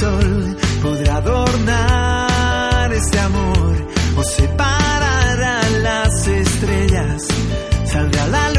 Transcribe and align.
Sol 0.00 0.56
podrá 0.82 1.16
adornar 1.16 2.92
este 2.92 3.18
amor 3.18 3.88
o 4.16 4.22
separar 4.22 5.42
a 5.42 5.70
las 5.82 6.26
estrellas. 6.26 7.22
Saldrá 7.84 8.26
la 8.28 8.53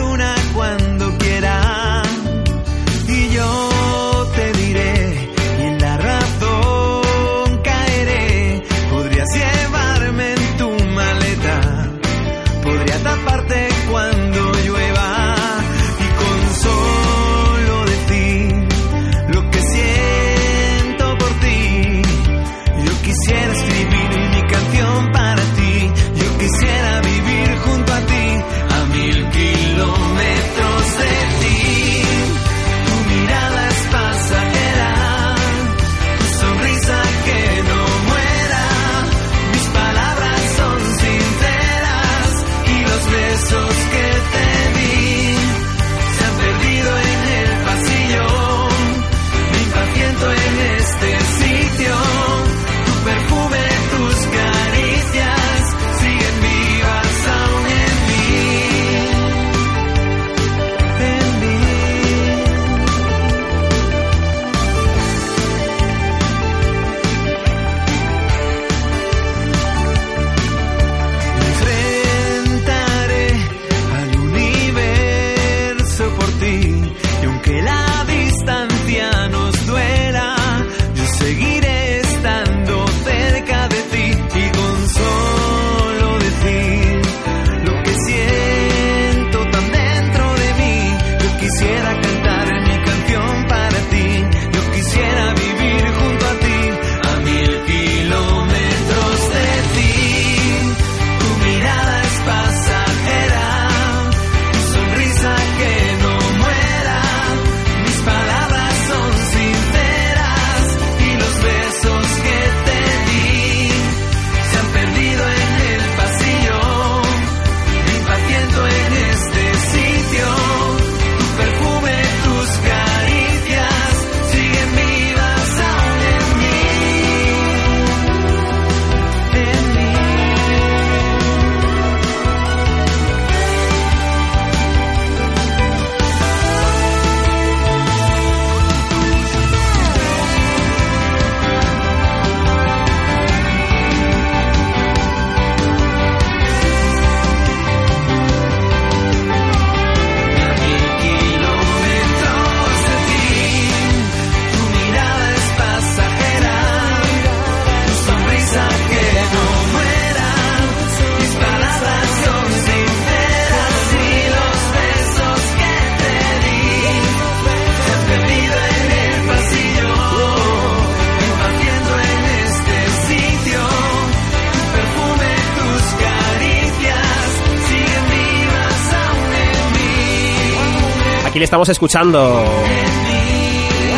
estamos 181.46 181.70
escuchando. 181.70 182.44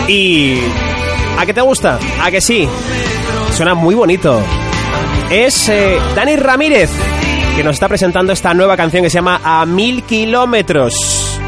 Y... 0.07 0.59
¿A 1.37 1.45
qué 1.45 1.53
te 1.53 1.61
gusta? 1.61 1.99
¿A 2.21 2.29
que 2.31 2.41
sí? 2.41 2.67
Suena 3.51 3.73
muy 3.73 3.95
bonito. 3.95 4.39
Es 5.29 5.69
eh, 5.69 5.97
Dani 6.15 6.35
Ramírez, 6.35 6.89
que 7.55 7.63
nos 7.63 7.73
está 7.75 7.87
presentando 7.87 8.33
esta 8.33 8.53
nueva 8.53 8.75
canción 8.75 9.03
que 9.03 9.09
se 9.09 9.15
llama 9.15 9.41
A 9.43 9.65
Mil 9.65 10.03
Kilómetros. 10.03 11.39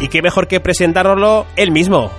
Y 0.00 0.08
qué 0.08 0.22
mejor 0.22 0.48
que 0.48 0.60
presentárnoslo 0.60 1.46
él 1.56 1.70
mismo, 1.70 2.10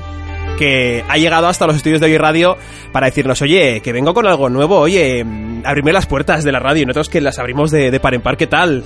que 0.60 1.04
ha 1.08 1.18
llegado 1.18 1.48
hasta 1.48 1.66
los 1.66 1.78
estudios 1.78 2.02
de 2.02 2.08
Hoy 2.08 2.18
Radio 2.18 2.58
para 2.92 3.08
decirnos, 3.08 3.42
oye, 3.42 3.82
que 3.82 3.94
vengo 3.94 4.14
con 4.14 4.28
algo 4.28 4.50
nuevo, 4.50 4.78
oye, 4.80 5.26
abrirme 5.64 5.94
las 5.94 6.06
puertas 6.06 6.44
de 6.44 6.52
la 6.52 6.60
radio 6.60 6.84
y 6.84 6.86
nosotros 6.86 7.10
que 7.10 7.22
las 7.22 7.40
abrimos 7.40 7.72
de, 7.72 7.90
de 7.90 8.00
par 8.00 8.14
en 8.14 8.22
par, 8.22 8.38
¿qué 8.38 8.48
tal? 8.48 8.84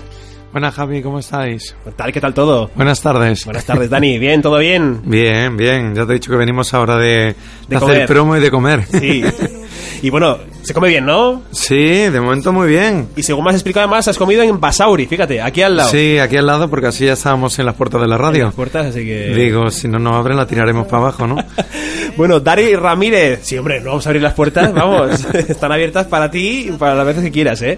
Buenas, 0.55 0.73
Javi, 0.73 1.01
¿cómo 1.01 1.19
estáis? 1.19 1.75
¿Qué 1.83 1.91
tal? 1.91 2.13
¿Qué 2.13 2.21
tal 2.21 2.33
todo? 2.33 2.71
Buenas 2.75 3.01
tardes. 3.01 3.43
Buenas 3.43 3.65
tardes, 3.65 3.89
Dani. 3.89 4.17
¿Bien? 4.17 4.41
¿Todo 4.41 4.57
bien? 4.59 5.01
Bien, 5.03 5.57
bien. 5.57 5.93
Ya 5.93 6.05
te 6.05 6.13
he 6.13 6.13
dicho 6.13 6.31
que 6.31 6.37
venimos 6.37 6.73
ahora 6.73 6.95
de, 6.95 7.35
de 7.67 7.77
comer. 7.77 7.95
hacer 7.97 8.07
promo 8.07 8.37
y 8.37 8.39
de 8.39 8.49
comer. 8.49 8.85
Sí. 8.85 9.21
Y 10.01 10.09
bueno, 10.09 10.37
se 10.63 10.73
come 10.73 10.87
bien, 10.89 11.05
¿no? 11.05 11.43
Sí, 11.51 11.75
de 11.75 12.19
momento 12.21 12.51
muy 12.53 12.67
bien. 12.67 13.07
Y 13.15 13.23
según 13.23 13.43
me 13.43 13.49
has 13.51 13.55
explicado 13.55 13.85
además, 13.87 14.07
has 14.07 14.17
comido 14.17 14.43
en 14.43 14.59
Basauri, 14.59 15.05
fíjate, 15.05 15.41
aquí 15.41 15.61
al 15.61 15.77
lado. 15.77 15.89
Sí, 15.89 16.17
aquí 16.19 16.37
al 16.37 16.45
lado, 16.45 16.69
porque 16.69 16.87
así 16.87 17.05
ya 17.05 17.13
estábamos 17.13 17.57
en 17.59 17.65
las 17.65 17.75
puertas 17.75 18.01
de 18.01 18.07
la 18.07 18.15
En 18.15 18.21
radio. 18.21 18.45
las 18.45 18.53
puertas, 18.53 18.87
así 18.87 19.05
que... 19.05 19.33
Digo, 19.35 19.69
si 19.71 19.87
no 19.87 19.99
nos 19.99 20.15
abren, 20.15 20.37
la 20.37 20.45
tiraremos 20.47 20.85
para 20.87 20.97
abajo, 21.03 21.27
¿no? 21.27 21.37
Bueno, 22.17 22.39
Dari 22.39 22.75
Ramírez. 22.77 23.39
Sí, 23.43 23.57
hombre, 23.57 23.81
no 23.81 23.87
vamos 23.89 24.05
a 24.05 24.09
abrir 24.09 24.21
las 24.21 24.33
puertas, 24.33 24.73
vamos. 24.73 25.25
Están 25.49 25.71
abiertas 25.73 26.07
para 26.07 26.31
ti 26.31 26.67
y 26.69 26.71
para 26.71 26.95
las 26.95 27.05
veces 27.05 27.23
que 27.23 27.31
quieras, 27.31 27.61
¿eh? 27.61 27.77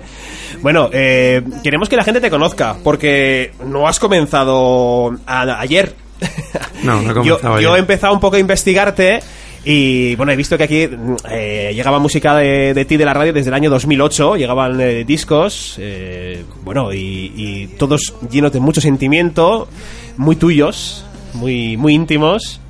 Bueno, 0.62 0.90
eh, 0.94 1.42
queremos 1.64 1.90
que 1.90 1.96
la 1.96 2.04
gente 2.04 2.22
te 2.22 2.30
conozca, 2.30 2.76
porque 2.84 3.52
no 3.66 3.88
has 3.88 4.00
comenzado 4.00 5.12
a- 5.26 5.60
ayer. 5.60 5.96
No, 6.84 7.02
no 7.02 7.12
he 7.12 7.14
yo, 7.26 7.38
comenzado 7.38 7.60
yo 7.62 7.70
he 7.70 7.72
ayer. 7.72 7.80
empezado 7.80 8.14
un 8.14 8.20
poco 8.20 8.36
a 8.36 8.40
investigarte 8.40 9.22
y 9.66 10.16
bueno, 10.16 10.32
he 10.32 10.36
visto 10.36 10.58
que 10.58 10.64
aquí 10.64 10.90
eh, 11.30 11.72
llegaba 11.74 12.00
música 12.00 12.36
de, 12.36 12.74
de 12.74 12.86
ti 12.86 12.98
de 12.98 13.06
la 13.06 13.14
radio 13.14 13.34
desde 13.34 13.50
el 13.50 13.54
año 13.54 13.70
2008, 13.70 14.36
llegaban 14.36 14.80
eh, 14.80 15.04
discos, 15.04 15.76
eh, 15.80 16.44
bueno, 16.64 16.94
y, 16.94 17.34
y 17.36 17.68
todos 17.78 18.14
llenos 18.30 18.54
de 18.54 18.60
mucho 18.60 18.82
sentimiento, 18.82 19.68
muy 20.18 20.36
tuyos, 20.36 21.06
muy, 21.34 21.78
muy 21.78 21.94
íntimos. 21.94 22.62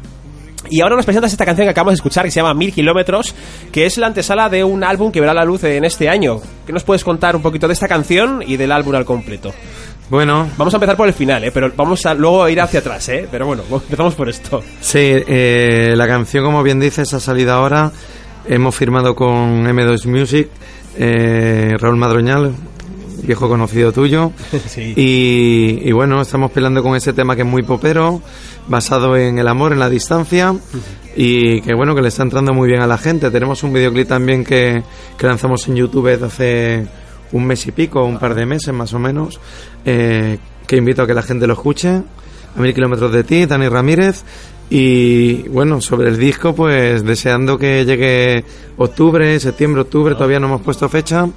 Y 0.70 0.82
ahora 0.82 0.98
nos 0.98 1.06
presentas 1.06 1.32
esta 1.32 1.46
canción 1.46 1.66
que 1.66 1.72
acabamos 1.72 1.94
de 1.94 1.96
escuchar 1.96 2.26
que 2.26 2.32
se 2.32 2.42
llama 2.42 2.54
Mil 2.54 2.74
Kilómetros, 2.74 3.34
que 3.72 3.86
es 3.86 3.98
la 3.98 4.08
antesala 4.08 4.50
de 4.50 4.64
un 4.64 4.84
álbum 4.84 5.12
que 5.12 5.22
verá 5.22 5.34
la 5.34 5.46
luz 5.46 5.64
en 5.64 5.86
este 5.86 6.10
año. 6.10 6.42
¿Qué 6.66 6.74
nos 6.74 6.84
puedes 6.84 7.04
contar 7.04 7.36
un 7.36 7.42
poquito 7.42 7.68
de 7.68 7.74
esta 7.74 7.88
canción 7.88 8.44
y 8.46 8.58
del 8.58 8.72
álbum 8.72 8.96
al 8.96 9.06
completo? 9.06 9.54
Bueno, 10.10 10.48
Vamos 10.58 10.74
a 10.74 10.78
empezar 10.78 10.96
por 10.96 11.08
el 11.08 11.14
final, 11.14 11.44
¿eh? 11.44 11.52
pero 11.54 11.72
vamos 11.76 12.06
a 12.06 12.14
luego 12.14 12.48
ir 12.48 12.62
hacia 12.62 12.80
atrás, 12.80 13.10
¿eh? 13.10 13.28
pero 13.30 13.46
bueno, 13.46 13.64
empezamos 13.72 14.16
por 14.16 14.30
esto. 14.30 14.64
sí, 14.80 15.00
eh, 15.02 15.94
la 15.98 16.08
canción, 16.08 16.46
como 16.46 16.64
bien 16.64 16.80
dices, 16.80 17.14
ha 17.14 17.20
salido 17.20 17.54
ahora. 17.54 17.92
Hemos 18.48 18.74
firmado 18.76 19.14
con 19.14 19.66
M2 19.66 20.06
Music, 20.06 20.48
eh, 20.98 21.76
Raúl 21.78 21.98
Madroñal, 21.98 22.54
viejo 23.24 23.50
conocido 23.50 23.92
tuyo. 23.92 24.32
Sí. 24.68 24.94
Y, 24.96 25.90
y 25.90 25.92
bueno, 25.92 26.22
estamos 26.22 26.52
peleando 26.52 26.82
con 26.82 26.96
ese 26.96 27.12
tema 27.12 27.36
que 27.36 27.42
es 27.42 27.48
muy 27.48 27.64
popero, 27.64 28.22
basado 28.68 29.18
en 29.18 29.38
el 29.40 29.48
amor, 29.50 29.74
en 29.74 29.80
la 29.80 29.90
distancia, 29.90 30.56
y 31.18 31.60
que 31.60 31.74
bueno, 31.74 31.94
que 31.94 32.02
le 32.02 32.08
está 32.08 32.24
entrando 32.24 32.54
muy 32.54 32.70
bien 32.70 32.82
a 32.82 32.88
la 32.88 32.98
gente. 32.98 33.30
Tenemos 33.30 33.62
un 33.64 33.74
videoclip 33.74 34.08
también 34.08 34.46
que, 34.46 34.82
que 35.18 35.28
lanzamos 35.28 35.68
en 35.68 35.76
YouTube 35.76 36.08
desde 36.08 36.26
hace 36.26 36.88
un 37.32 37.46
mes 37.46 37.66
y 37.68 37.72
pico, 37.72 38.04
un 38.06 38.18
par 38.20 38.36
de 38.36 38.46
meses 38.46 38.74
más 38.74 38.94
o 38.94 39.00
menos, 39.00 39.40
eh, 39.86 40.38
que 40.66 40.78
invito 40.78 41.02
a 41.04 41.08
que 41.08 41.14
la 41.14 41.22
gente 41.24 41.48
lo 41.48 41.54
escuche. 41.54 41.90
A 41.90 42.60
mil 42.60 42.74
kilómetros 42.74 43.12
de 43.12 43.24
ti, 43.24 43.46
Dani 43.46 43.68
Ramírez. 43.68 44.24
Y 44.70 45.44
bueno, 45.50 45.80
sobre 45.80 46.10
el 46.10 46.18
disco, 46.18 46.54
pues 46.56 47.04
deseando 47.06 47.58
que 47.58 47.86
llegue 47.86 48.44
octubre, 48.78 49.40
septiembre, 49.40 49.82
octubre, 49.84 50.14
todavía 50.16 50.40
no 50.40 50.48
hemos 50.48 50.62
puesto 50.62 50.90
fecha, 50.90 51.28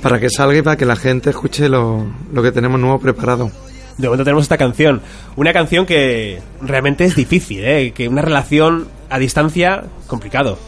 para 0.00 0.20
que 0.20 0.30
salga 0.30 0.58
y 0.58 0.62
para 0.62 0.76
que 0.76 0.84
la 0.86 0.94
gente 0.96 1.30
escuche 1.30 1.68
lo, 1.68 2.04
lo 2.32 2.42
que 2.42 2.52
tenemos 2.52 2.78
nuevo 2.78 2.98
preparado. 3.00 3.50
De 3.98 4.06
momento 4.08 4.24
tenemos 4.24 4.44
esta 4.44 4.56
canción. 4.58 5.00
Una 5.36 5.52
canción 5.52 5.86
que 5.86 6.40
realmente 6.60 7.04
es 7.04 7.16
difícil, 7.16 7.64
¿eh? 7.64 7.92
que 7.94 8.06
una 8.08 8.22
relación 8.22 8.88
a 9.10 9.18
distancia, 9.18 9.84
complicado. 10.06 10.58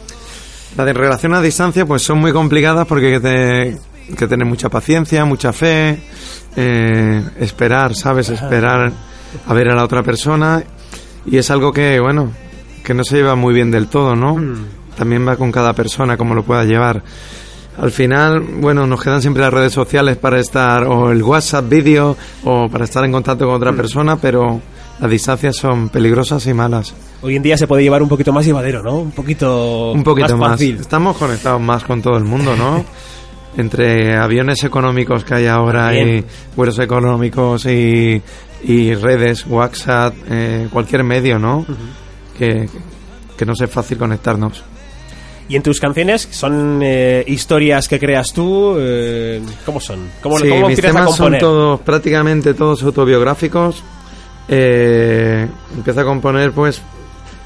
Las 0.75 0.85
de 0.85 0.93
relación 0.93 1.33
a 1.33 1.41
distancia, 1.41 1.85
pues 1.85 2.01
son 2.01 2.19
muy 2.19 2.31
complicadas 2.33 2.85
porque 2.87 3.19
te- 3.19 3.77
que 4.17 4.27
tener 4.27 4.45
mucha 4.45 4.69
paciencia, 4.69 5.25
mucha 5.25 5.51
fe, 5.53 5.99
eh, 6.55 7.23
esperar, 7.39 7.95
¿sabes? 7.95 8.29
Esperar 8.29 8.91
a 9.47 9.53
ver 9.53 9.69
a 9.69 9.75
la 9.75 9.83
otra 9.83 10.03
persona. 10.03 10.63
Y 11.25 11.37
es 11.37 11.49
algo 11.49 11.71
que, 11.73 11.99
bueno, 11.99 12.31
que 12.83 12.93
no 12.93 13.03
se 13.03 13.17
lleva 13.17 13.35
muy 13.35 13.53
bien 13.53 13.71
del 13.71 13.87
todo, 13.87 14.15
¿no? 14.15 14.37
También 14.97 15.27
va 15.27 15.35
con 15.35 15.51
cada 15.51 15.73
persona, 15.73 16.17
como 16.17 16.35
lo 16.35 16.43
pueda 16.43 16.63
llevar. 16.63 17.01
Al 17.77 17.91
final, 17.91 18.39
bueno, 18.39 18.87
nos 18.87 19.01
quedan 19.01 19.21
siempre 19.21 19.43
las 19.43 19.53
redes 19.53 19.73
sociales 19.73 20.15
para 20.17 20.39
estar, 20.39 20.85
o 20.85 21.11
el 21.11 21.21
WhatsApp 21.21 21.67
vídeo, 21.67 22.15
o 22.45 22.69
para 22.69 22.85
estar 22.85 23.03
en 23.03 23.11
contacto 23.11 23.45
con 23.45 23.55
otra 23.55 23.73
persona, 23.73 24.15
pero 24.15 24.61
las 24.99 25.11
distancias 25.11 25.57
son 25.57 25.89
peligrosas 25.89 26.45
y 26.47 26.53
malas. 26.53 26.93
Hoy 27.21 27.35
en 27.35 27.43
día 27.43 27.57
se 27.57 27.67
puede 27.67 27.83
llevar 27.83 28.01
un 28.01 28.07
poquito 28.07 28.31
más 28.31 28.45
llevadero, 28.45 28.81
¿no? 28.81 28.97
Un 28.99 29.11
poquito, 29.11 29.91
Un 29.91 30.03
poquito 30.03 30.37
más. 30.37 30.51
fácil. 30.51 30.77
Estamos 30.79 31.17
conectados 31.17 31.59
más 31.59 31.83
con 31.83 32.01
todo 32.01 32.15
el 32.17 32.23
mundo, 32.23 32.55
¿no? 32.55 32.85
Entre 33.57 34.15
aviones 34.17 34.63
económicos 34.63 35.23
que 35.23 35.35
hay 35.35 35.47
ahora 35.47 35.95
y 35.95 36.23
vuelos 36.55 36.77
económicos 36.79 37.65
y, 37.65 38.21
y 38.63 38.93
redes, 38.95 39.45
WhatsApp, 39.47 40.13
eh, 40.29 40.67
cualquier 40.71 41.03
medio, 41.03 41.39
¿no? 41.39 41.65
que, 42.37 42.69
que 43.37 43.45
nos 43.45 43.61
es 43.61 43.69
fácil 43.69 43.97
conectarnos. 43.97 44.63
Y 45.47 45.55
en 45.55 45.61
tus 45.61 45.79
canciones 45.79 46.27
son 46.31 46.79
eh, 46.81 47.23
historias 47.27 47.87
que 47.87 47.99
creas 47.99 48.33
tú, 48.33 48.75
eh, 48.79 49.41
¿cómo 49.65 49.79
son? 49.79 50.09
¿Cómo, 50.21 50.39
Sí, 50.39 50.49
cómo 50.49 50.67
mis 50.67 50.77
empiezas 50.77 50.95
a 50.95 50.99
temas 51.05 51.15
son 51.15 51.37
todos, 51.37 51.79
prácticamente 51.81 52.55
todos 52.55 52.81
autobiográficos. 52.81 53.83
Eh, 54.47 55.47
empiezo 55.75 56.01
a 56.01 56.03
componer, 56.03 56.51
pues, 56.51 56.81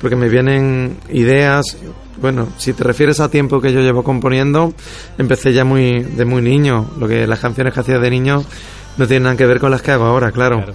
porque 0.02 0.16
me 0.16 0.30
vienen 0.30 0.98
ideas. 1.10 1.78
Bueno, 2.22 2.50
si 2.58 2.74
te 2.74 2.84
refieres 2.84 3.20
a 3.20 3.30
tiempo 3.30 3.62
que 3.62 3.72
yo 3.72 3.80
llevo 3.80 4.04
componiendo, 4.04 4.74
empecé 5.18 5.54
ya 5.54 5.64
muy 5.64 6.04
de 6.04 6.26
muy 6.26 6.42
niño. 6.42 6.92
Lo 7.00 7.08
que 7.08 7.26
las 7.28 7.40
canciones 7.40 7.74
que 7.74 7.80
hacía 7.80 8.00
de 8.00 8.10
niño 8.10 8.44
no 8.98 9.08
tienen 9.08 9.24
nada 9.24 9.38
que 9.38 9.46
ver 9.46 9.60
con 9.60 9.72
las 9.72 9.82
que 9.82 9.92
hago 9.92 10.06
ahora, 10.06 10.32
claro. 10.32 10.58
Claro. 10.58 10.74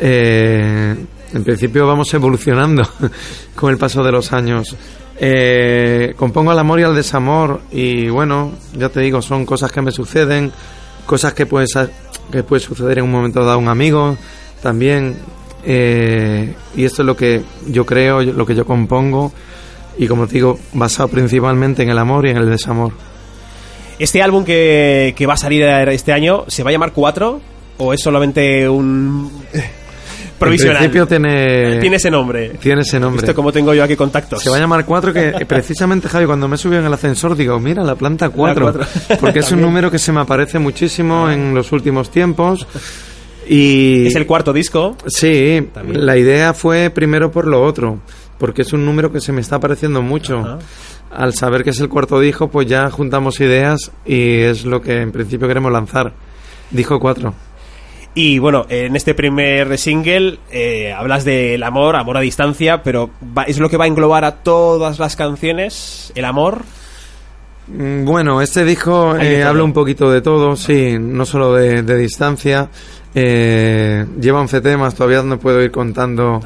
Eh, 0.00 0.96
en 1.32 1.44
principio 1.44 1.86
vamos 1.86 2.12
evolucionando 2.12 2.82
con 3.54 3.70
el 3.70 3.78
paso 3.78 4.02
de 4.02 4.12
los 4.12 4.32
años. 4.32 4.76
Eh, 5.18 6.14
compongo 6.16 6.50
al 6.50 6.58
amor 6.58 6.80
y 6.80 6.82
al 6.82 6.94
desamor 6.94 7.60
y 7.70 8.08
bueno, 8.08 8.52
ya 8.76 8.88
te 8.88 9.00
digo, 9.00 9.22
son 9.22 9.46
cosas 9.46 9.70
que 9.70 9.80
me 9.80 9.92
suceden, 9.92 10.50
cosas 11.06 11.32
que 11.34 11.46
puede, 11.46 11.66
que 12.30 12.42
puede 12.42 12.60
suceder 12.60 12.98
en 12.98 13.04
un 13.04 13.12
momento 13.12 13.40
dado 13.40 13.52
a 13.52 13.56
un 13.56 13.68
amigo 13.68 14.16
también. 14.62 15.16
Eh, 15.64 16.54
y 16.76 16.84
esto 16.84 17.02
es 17.02 17.06
lo 17.06 17.16
que 17.16 17.42
yo 17.68 17.86
creo, 17.86 18.22
lo 18.22 18.46
que 18.46 18.54
yo 18.54 18.64
compongo 18.64 19.32
y 19.98 20.06
como 20.06 20.26
te 20.26 20.34
digo, 20.34 20.58
basado 20.72 21.08
principalmente 21.08 21.82
en 21.82 21.90
el 21.90 21.98
amor 21.98 22.26
y 22.26 22.30
en 22.30 22.38
el 22.38 22.48
desamor. 22.48 22.92
¿Este 23.98 24.22
álbum 24.22 24.44
que, 24.44 25.14
que 25.16 25.26
va 25.26 25.34
a 25.34 25.36
salir 25.36 25.62
este 25.64 26.12
año 26.12 26.44
se 26.48 26.62
va 26.62 26.70
a 26.70 26.72
llamar 26.72 26.92
4 26.92 27.40
o 27.78 27.92
es 27.92 28.00
solamente 28.00 28.68
un 28.68 29.30
provisional? 30.38 30.76
En 30.76 30.90
principio 30.90 31.06
tiene, 31.06 31.78
Tiene 31.78 31.96
ese 31.96 32.10
nombre. 32.10 32.48
tiene 32.60 32.80
ese 32.82 32.98
nombre. 32.98 33.20
Visto 33.20 33.34
como 33.34 33.52
tengo 33.52 33.74
yo 33.74 33.84
aquí 33.84 33.94
contactos. 33.94 34.42
Se 34.42 34.50
va 34.50 34.56
a 34.56 34.60
llamar 34.60 34.84
4 34.84 35.12
que 35.12 35.32
precisamente 35.46 36.08
Javi 36.08 36.26
cuando 36.26 36.48
me 36.48 36.56
subió 36.56 36.78
en 36.80 36.86
el 36.86 36.92
ascensor 36.92 37.36
digo, 37.36 37.60
mira 37.60 37.84
la 37.84 37.94
planta 37.94 38.30
4, 38.30 38.62
cuatro. 38.72 38.86
porque 39.20 39.40
es 39.40 39.52
un 39.52 39.60
número 39.62 39.90
que 39.90 39.98
se 39.98 40.10
me 40.10 40.20
aparece 40.22 40.58
muchísimo 40.58 41.30
en 41.30 41.54
los 41.54 41.70
últimos 41.70 42.10
tiempos 42.10 42.66
y 43.48 44.06
Es 44.06 44.14
el 44.16 44.26
cuarto 44.26 44.52
disco. 44.52 44.96
sí, 45.06 45.68
También. 45.72 46.04
la 46.06 46.16
idea 46.16 46.54
fue 46.54 46.90
primero 46.90 47.30
por 47.30 47.46
lo 47.46 47.62
otro, 47.62 47.98
porque 48.38 48.62
es 48.62 48.72
un 48.72 48.84
número 48.84 49.10
que 49.12 49.20
se 49.20 49.32
me 49.32 49.40
está 49.40 49.56
apareciendo 49.56 50.02
mucho. 50.02 50.38
Ajá. 50.38 50.58
Al 51.10 51.34
saber 51.34 51.62
que 51.62 51.70
es 51.70 51.80
el 51.80 51.88
cuarto 51.90 52.18
disco, 52.20 52.48
pues 52.48 52.66
ya 52.66 52.88
juntamos 52.90 53.38
ideas 53.40 53.92
y 54.06 54.38
es 54.40 54.64
lo 54.64 54.80
que 54.80 55.00
en 55.02 55.12
principio 55.12 55.46
queremos 55.46 55.70
lanzar. 55.70 56.12
Disco 56.70 56.98
4. 56.98 57.34
Y 58.14 58.38
bueno, 58.38 58.64
en 58.68 58.94
este 58.96 59.14
primer 59.14 59.76
single 59.78 60.38
eh, 60.50 60.92
hablas 60.92 61.24
del 61.24 61.62
amor, 61.62 61.96
amor 61.96 62.16
a 62.16 62.20
distancia, 62.20 62.82
pero 62.82 63.10
va- 63.36 63.44
¿es 63.44 63.58
lo 63.58 63.68
que 63.70 63.76
va 63.76 63.84
a 63.84 63.88
englobar 63.88 64.24
a 64.24 64.36
todas 64.42 64.98
las 64.98 65.16
canciones? 65.16 66.12
¿El 66.14 66.24
amor? 66.26 66.62
Mm, 67.68 68.04
Bueno, 68.04 68.40
este 68.42 68.64
disco 68.64 69.16
eh, 69.16 69.42
habla 69.42 69.62
un 69.64 69.72
poquito 69.72 70.10
de 70.10 70.20
todo, 70.20 70.56
sí, 70.56 70.96
no 70.98 71.24
solo 71.24 71.54
de, 71.54 71.82
de 71.82 71.96
distancia. 71.96 72.68
Eh, 73.14 74.06
lleva 74.20 74.40
11 74.40 74.60
temas, 74.60 74.94
todavía 74.94 75.22
no 75.22 75.38
puedo 75.38 75.62
ir 75.62 75.70
contando 75.70 76.40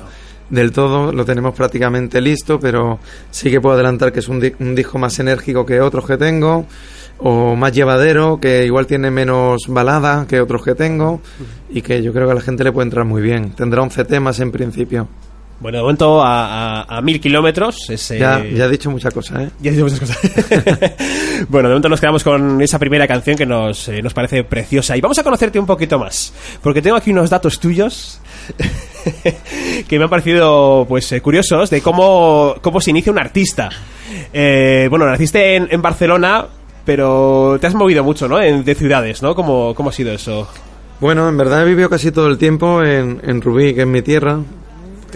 del 0.50 0.72
todo, 0.72 1.12
lo 1.12 1.24
tenemos 1.24 1.54
prácticamente 1.54 2.20
listo, 2.20 2.58
pero 2.60 2.98
sí 3.30 3.50
que 3.50 3.60
puedo 3.60 3.74
adelantar 3.74 4.12
que 4.12 4.20
es 4.20 4.28
un, 4.28 4.40
di- 4.40 4.52
un 4.60 4.74
disco 4.74 4.98
más 4.98 5.18
enérgico 5.18 5.66
que 5.66 5.80
otros 5.80 6.06
que 6.06 6.16
tengo, 6.16 6.66
o 7.18 7.56
más 7.56 7.72
llevadero, 7.72 8.38
que 8.40 8.64
igual 8.64 8.86
tiene 8.86 9.10
menos 9.10 9.62
balada 9.68 10.26
que 10.28 10.40
otros 10.40 10.62
que 10.62 10.74
tengo, 10.74 11.20
y 11.70 11.82
que 11.82 12.02
yo 12.02 12.12
creo 12.12 12.26
que 12.26 12.32
a 12.32 12.36
la 12.36 12.40
gente 12.42 12.62
le 12.62 12.72
puede 12.72 12.86
entrar 12.86 13.04
muy 13.04 13.22
bien. 13.22 13.50
Tendrá 13.52 13.82
11 13.82 14.04
temas 14.04 14.38
en 14.40 14.52
principio. 14.52 15.08
Bueno, 15.58 15.78
de 15.78 15.82
momento 15.82 16.22
a, 16.22 16.82
a- 16.82 16.98
a 16.98 17.00
mil 17.00 17.18
kilómetros. 17.20 17.88
es, 17.88 18.10
eh, 18.10 18.18
Ya, 18.18 18.44
ya 18.44 18.66
he 18.66 18.68
dicho 18.68 18.90
muchas 18.90 19.14
cosas, 19.14 19.40
¿eh? 19.42 19.50
Ya 19.60 19.70
he 19.70 19.74
dicho 19.74 19.84
muchas 19.84 20.00
cosas. 20.00 20.18
bueno, 21.48 21.68
de 21.68 21.74
momento 21.74 21.88
nos 21.88 21.98
quedamos 22.00 22.22
con 22.22 22.60
esa 22.60 22.78
primera 22.78 23.06
canción 23.08 23.36
que 23.36 23.46
nos, 23.46 23.88
eh, 23.88 24.02
nos 24.02 24.12
parece 24.12 24.44
preciosa. 24.44 24.96
Y 24.96 25.00
vamos 25.00 25.18
a 25.18 25.22
conocerte 25.22 25.58
un 25.58 25.64
poquito 25.66 25.98
más. 25.98 26.32
Porque 26.62 26.82
tengo 26.82 26.96
aquí 26.96 27.10
unos 27.10 27.30
datos 27.30 27.58
tuyos 27.58 28.20
que 29.88 29.98
me 29.98 30.04
han 30.04 30.10
parecido 30.10 30.84
pues 30.88 31.10
eh, 31.12 31.20
curiosos 31.20 31.70
de 31.70 31.80
cómo, 31.80 32.56
cómo 32.60 32.80
se 32.80 32.90
inicia 32.90 33.10
un 33.12 33.18
artista. 33.18 33.70
Eh, 34.32 34.86
bueno, 34.90 35.06
naciste 35.06 35.56
en, 35.56 35.68
en 35.70 35.80
Barcelona, 35.82 36.46
pero 36.84 37.56
te 37.60 37.66
has 37.66 37.74
movido 37.74 38.04
mucho, 38.04 38.28
¿no? 38.28 38.40
En- 38.42 38.64
de 38.64 38.74
ciudades, 38.74 39.22
¿no? 39.22 39.34
¿Cómo, 39.34 39.74
¿Cómo 39.74 39.88
ha 39.90 39.92
sido 39.92 40.12
eso? 40.12 40.48
Bueno, 41.00 41.28
en 41.28 41.36
verdad 41.36 41.62
he 41.62 41.64
vivido 41.66 41.88
casi 41.90 42.10
todo 42.12 42.26
el 42.28 42.38
tiempo 42.38 42.82
en, 42.82 43.20
en 43.24 43.40
Rubí, 43.42 43.74
que 43.74 43.82
es 43.82 43.86
mi 43.86 44.02
tierra, 44.02 44.38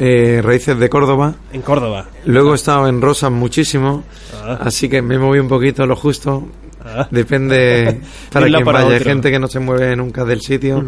eh, 0.01 0.41
raíces 0.43 0.77
de 0.79 0.89
Córdoba. 0.89 1.35
En 1.53 1.63
Córdoba. 1.63 2.07
Luego 2.25 2.53
he 2.53 2.57
estado 2.57 2.89
en 2.89 3.01
Rosas 3.01 3.31
muchísimo, 3.31 4.03
Ah. 4.43 4.59
así 4.63 4.89
que 4.89 5.01
me 5.03 5.19
moví 5.19 5.39
un 5.39 5.49
poquito 5.49 5.87
lo 5.87 5.95
justo. 5.95 6.49
Ah. 6.85 7.07
Depende 7.11 8.01
para 8.33 8.47
quien 8.47 8.65
para 8.65 8.83
vaya. 8.85 8.97
Hay 8.97 9.05
gente 9.05 9.31
que 9.31 9.39
no 9.39 9.47
se 9.47 9.61
mueve 9.61 9.95
nunca 9.95 10.25
del 10.25 10.41
sitio 10.41 10.83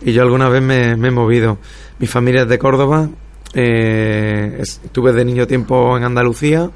y 0.00 0.12
yo 0.12 0.22
alguna 0.22 0.48
vez 0.48 0.62
me, 0.62 0.96
me 0.96 1.08
he 1.08 1.10
movido. 1.10 1.58
Mi 1.98 2.06
familia 2.06 2.42
es 2.42 2.48
de 2.48 2.58
Córdoba, 2.58 3.08
eh, 3.54 4.58
estuve 4.60 5.12
de 5.12 5.24
niño 5.24 5.46
tiempo 5.46 5.96
en 5.96 6.04
Andalucía 6.04 6.70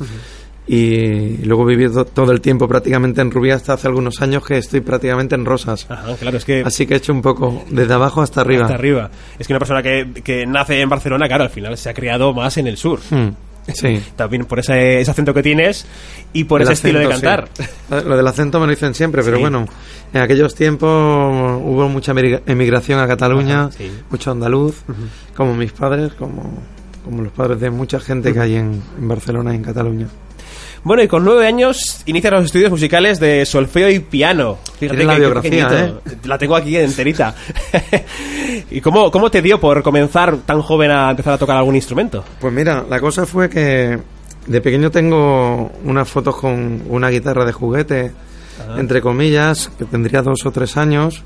y 0.66 1.38
luego 1.44 1.64
viví 1.64 1.88
to- 1.88 2.04
todo 2.04 2.32
el 2.32 2.40
tiempo 2.40 2.66
prácticamente 2.66 3.20
en 3.20 3.30
Rubí 3.30 3.50
hasta 3.50 3.74
hace 3.74 3.86
algunos 3.86 4.20
años 4.20 4.44
que 4.44 4.58
estoy 4.58 4.80
prácticamente 4.80 5.34
en 5.34 5.44
Rosas. 5.44 5.86
Ajá, 5.88 6.14
claro, 6.16 6.36
es 6.36 6.44
que... 6.44 6.62
Así 6.66 6.86
que 6.86 6.94
he 6.94 6.96
hecho 6.96 7.12
un 7.12 7.22
poco 7.22 7.64
desde 7.70 7.94
abajo 7.94 8.20
hasta 8.22 8.40
arriba. 8.40 8.64
Hasta 8.64 8.74
arriba. 8.74 9.10
Es 9.38 9.46
que 9.46 9.52
una 9.52 9.60
persona 9.60 9.82
que, 9.82 10.12
que 10.24 10.44
nace 10.46 10.80
en 10.80 10.88
Barcelona, 10.88 11.28
claro, 11.28 11.44
al 11.44 11.50
final 11.50 11.76
se 11.78 11.88
ha 11.90 11.94
criado 11.94 12.32
más 12.34 12.56
en 12.58 12.66
el 12.66 12.76
sur. 12.76 12.98
Hmm, 13.10 13.28
Sí. 13.72 14.00
También 14.14 14.44
por 14.44 14.60
ese, 14.60 15.00
ese 15.00 15.10
acento 15.10 15.34
que 15.34 15.42
tienes 15.42 15.86
y 16.32 16.44
por 16.44 16.60
El 16.60 16.66
ese 16.66 16.74
estilo 16.74 17.00
de 17.00 17.08
cantar. 17.08 17.48
sí. 17.52 17.64
Lo 17.90 18.16
del 18.16 18.24
acento 18.26 18.60
me 18.60 18.66
lo 18.66 18.70
dicen 18.70 18.94
siempre, 18.94 19.24
pero 19.24 19.36
Sí. 19.38 19.42
bueno, 19.42 19.66
en 20.12 20.20
aquellos 20.20 20.54
tiempos 20.54 20.88
hubo 21.64 21.88
mucha 21.88 22.12
emigra- 22.12 22.42
emigración 22.46 23.00
a 23.00 23.08
Cataluña, 23.08 23.64
Ajá, 23.64 23.76
mucho 24.08 24.30
andaluz, 24.30 24.82
como 25.36 25.54
mis 25.56 25.72
padres, 25.72 26.12
como, 26.12 26.62
como 27.04 27.22
los 27.22 27.32
padres 27.32 27.58
de 27.58 27.70
mucha 27.70 27.98
gente 27.98 28.32
que 28.32 28.38
hay 28.38 28.54
en, 28.54 28.80
en 29.00 29.08
Barcelona 29.08 29.52
y 29.52 29.56
en 29.56 29.64
Cataluña. 29.64 30.06
Bueno, 30.86 31.02
y 31.02 31.08
con 31.08 31.24
nueve 31.24 31.48
años 31.48 32.00
inicia 32.06 32.30
los 32.30 32.44
estudios 32.44 32.70
musicales 32.70 33.18
de 33.18 33.44
solfeo 33.44 33.90
y 33.90 33.98
piano. 33.98 34.56
Fíjate 34.78 35.02
la 35.02 35.14
qué 35.14 35.18
biografía, 35.18 35.68
pequeñito. 35.68 36.02
La 36.28 36.38
tengo 36.38 36.54
aquí 36.54 36.76
enterita. 36.76 37.34
¿Y 38.70 38.80
cómo, 38.80 39.10
cómo 39.10 39.28
te 39.28 39.42
dio 39.42 39.58
por 39.58 39.82
comenzar 39.82 40.36
tan 40.46 40.62
joven 40.62 40.92
a 40.92 41.10
empezar 41.10 41.32
a 41.32 41.38
tocar 41.38 41.56
algún 41.56 41.74
instrumento? 41.74 42.24
Pues 42.38 42.54
mira, 42.54 42.84
la 42.88 43.00
cosa 43.00 43.26
fue 43.26 43.50
que 43.50 43.98
de 44.46 44.60
pequeño 44.60 44.92
tengo 44.92 45.72
unas 45.82 46.08
fotos 46.08 46.36
con 46.36 46.84
una 46.88 47.08
guitarra 47.08 47.44
de 47.44 47.50
juguete, 47.50 48.12
entre 48.78 49.00
comillas, 49.00 49.72
que 49.76 49.86
tendría 49.86 50.22
dos 50.22 50.46
o 50.46 50.52
tres 50.52 50.76
años. 50.76 51.24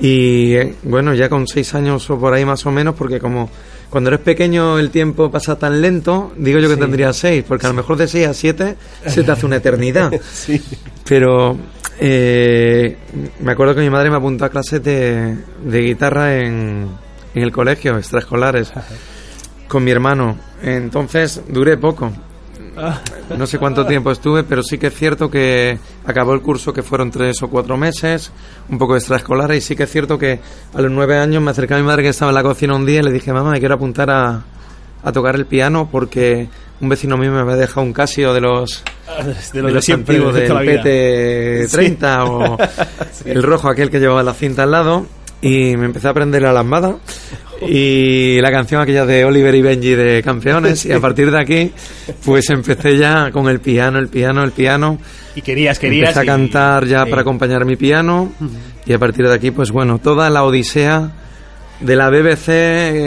Y 0.00 0.54
eh, 0.54 0.74
bueno, 0.82 1.14
ya 1.14 1.28
con 1.28 1.46
seis 1.46 1.72
años 1.76 2.10
o 2.10 2.18
por 2.18 2.34
ahí 2.34 2.44
más 2.44 2.66
o 2.66 2.72
menos, 2.72 2.96
porque 2.96 3.20
como 3.20 3.48
cuando 3.90 4.10
eres 4.10 4.20
pequeño 4.20 4.78
el 4.78 4.90
tiempo 4.90 5.30
pasa 5.30 5.58
tan 5.58 5.80
lento, 5.80 6.32
digo 6.36 6.58
yo 6.58 6.68
que 6.68 6.76
tendría 6.76 7.12
seis, 7.12 7.44
porque 7.46 7.66
a 7.66 7.68
lo 7.70 7.74
mejor 7.74 7.96
de 7.96 8.08
seis 8.08 8.26
a 8.26 8.34
siete 8.34 8.76
se 9.06 9.22
te 9.22 9.30
hace 9.30 9.46
una 9.46 9.56
eternidad. 9.56 10.12
Sí. 10.34 10.62
Pero 11.06 11.56
eh, 11.98 12.96
me 13.40 13.52
acuerdo 13.52 13.74
que 13.74 13.80
mi 13.82 13.90
madre 13.90 14.10
me 14.10 14.16
apuntó 14.16 14.44
a 14.44 14.48
clases 14.48 14.82
de, 14.82 15.36
de 15.64 15.80
guitarra 15.80 16.36
en, 16.36 16.88
en 17.34 17.42
el 17.42 17.52
colegio, 17.52 17.96
extraescolares, 17.96 18.72
con 19.68 19.84
mi 19.84 19.90
hermano. 19.90 20.36
Entonces 20.62 21.42
duré 21.48 21.76
poco. 21.76 22.12
No 23.36 23.46
sé 23.46 23.58
cuánto 23.58 23.86
tiempo 23.86 24.10
estuve, 24.10 24.44
pero 24.44 24.62
sí 24.62 24.78
que 24.78 24.88
es 24.88 24.94
cierto 24.94 25.30
que 25.30 25.78
acabó 26.04 26.34
el 26.34 26.40
curso 26.40 26.72
que 26.72 26.82
fueron 26.82 27.10
tres 27.10 27.42
o 27.42 27.48
cuatro 27.48 27.76
meses, 27.76 28.32
un 28.68 28.78
poco 28.78 28.94
de 28.94 28.98
extraescolar, 28.98 29.52
y 29.54 29.60
sí 29.60 29.76
que 29.76 29.84
es 29.84 29.90
cierto 29.90 30.18
que 30.18 30.40
a 30.74 30.80
los 30.80 30.90
nueve 30.90 31.18
años 31.18 31.42
me 31.42 31.50
acerqué 31.50 31.74
a 31.74 31.78
mi 31.78 31.84
madre 31.84 32.02
que 32.02 32.08
estaba 32.10 32.30
en 32.30 32.34
la 32.34 32.42
cocina 32.42 32.74
un 32.74 32.86
día 32.86 33.00
y 33.00 33.02
le 33.02 33.12
dije, 33.12 33.32
mamá, 33.32 33.50
me 33.50 33.60
quiero 33.60 33.74
apuntar 33.74 34.10
a, 34.10 34.42
a 35.02 35.12
tocar 35.12 35.36
el 35.36 35.46
piano 35.46 35.88
porque 35.90 36.48
un 36.80 36.88
vecino 36.88 37.16
mío 37.16 37.30
me 37.30 37.40
había 37.40 37.56
dejado 37.56 37.82
un 37.82 37.92
Casio 37.92 38.32
de 38.34 38.40
los 38.40 38.82
De 39.06 39.24
de 39.24 39.62
lo 39.62 39.68
de 39.68 39.74
los 39.74 39.84
siempre, 39.84 40.16
antiguos 40.16 40.34
de 40.34 40.40
del 40.40 40.48
toda 40.48 40.62
la 40.62 40.70
vida. 40.70 40.82
PT30 40.82 42.28
o 42.28 42.58
el 43.24 43.42
rojo 43.42 43.68
aquel 43.68 43.90
que 43.90 44.00
llevaba 44.00 44.22
la 44.22 44.34
cinta 44.34 44.64
al 44.64 44.70
lado 44.70 45.06
y 45.40 45.76
me 45.76 45.86
empecé 45.86 46.08
a 46.08 46.10
aprender 46.10 46.42
la 46.42 46.52
lambada 46.52 46.96
y 47.68 48.40
la 48.40 48.50
canción 48.50 48.80
aquella 48.80 49.06
de 49.06 49.24
Oliver 49.24 49.54
y 49.54 49.62
Benji 49.62 49.94
de 49.94 50.22
campeones 50.22 50.84
y 50.86 50.92
a 50.92 51.00
partir 51.00 51.30
de 51.30 51.40
aquí 51.40 51.72
pues 52.24 52.48
empecé 52.50 52.96
ya 52.98 53.30
con 53.32 53.48
el 53.48 53.60
piano, 53.60 53.98
el 53.98 54.08
piano, 54.08 54.42
el 54.42 54.52
piano. 54.52 54.98
Y 55.34 55.42
querías, 55.42 55.78
querías. 55.78 56.08
empecé 56.10 56.20
a 56.20 56.24
y- 56.24 56.26
cantar 56.26 56.86
ya 56.86 57.06
para 57.06 57.22
acompañar 57.22 57.64
mi 57.64 57.76
piano 57.76 58.32
y 58.86 58.92
a 58.92 58.98
partir 58.98 59.26
de 59.28 59.34
aquí 59.34 59.50
pues 59.50 59.70
bueno 59.70 59.98
toda 59.98 60.30
la 60.30 60.44
odisea 60.44 61.10
de 61.80 61.96
la 61.96 62.08
BBC, 62.08 62.48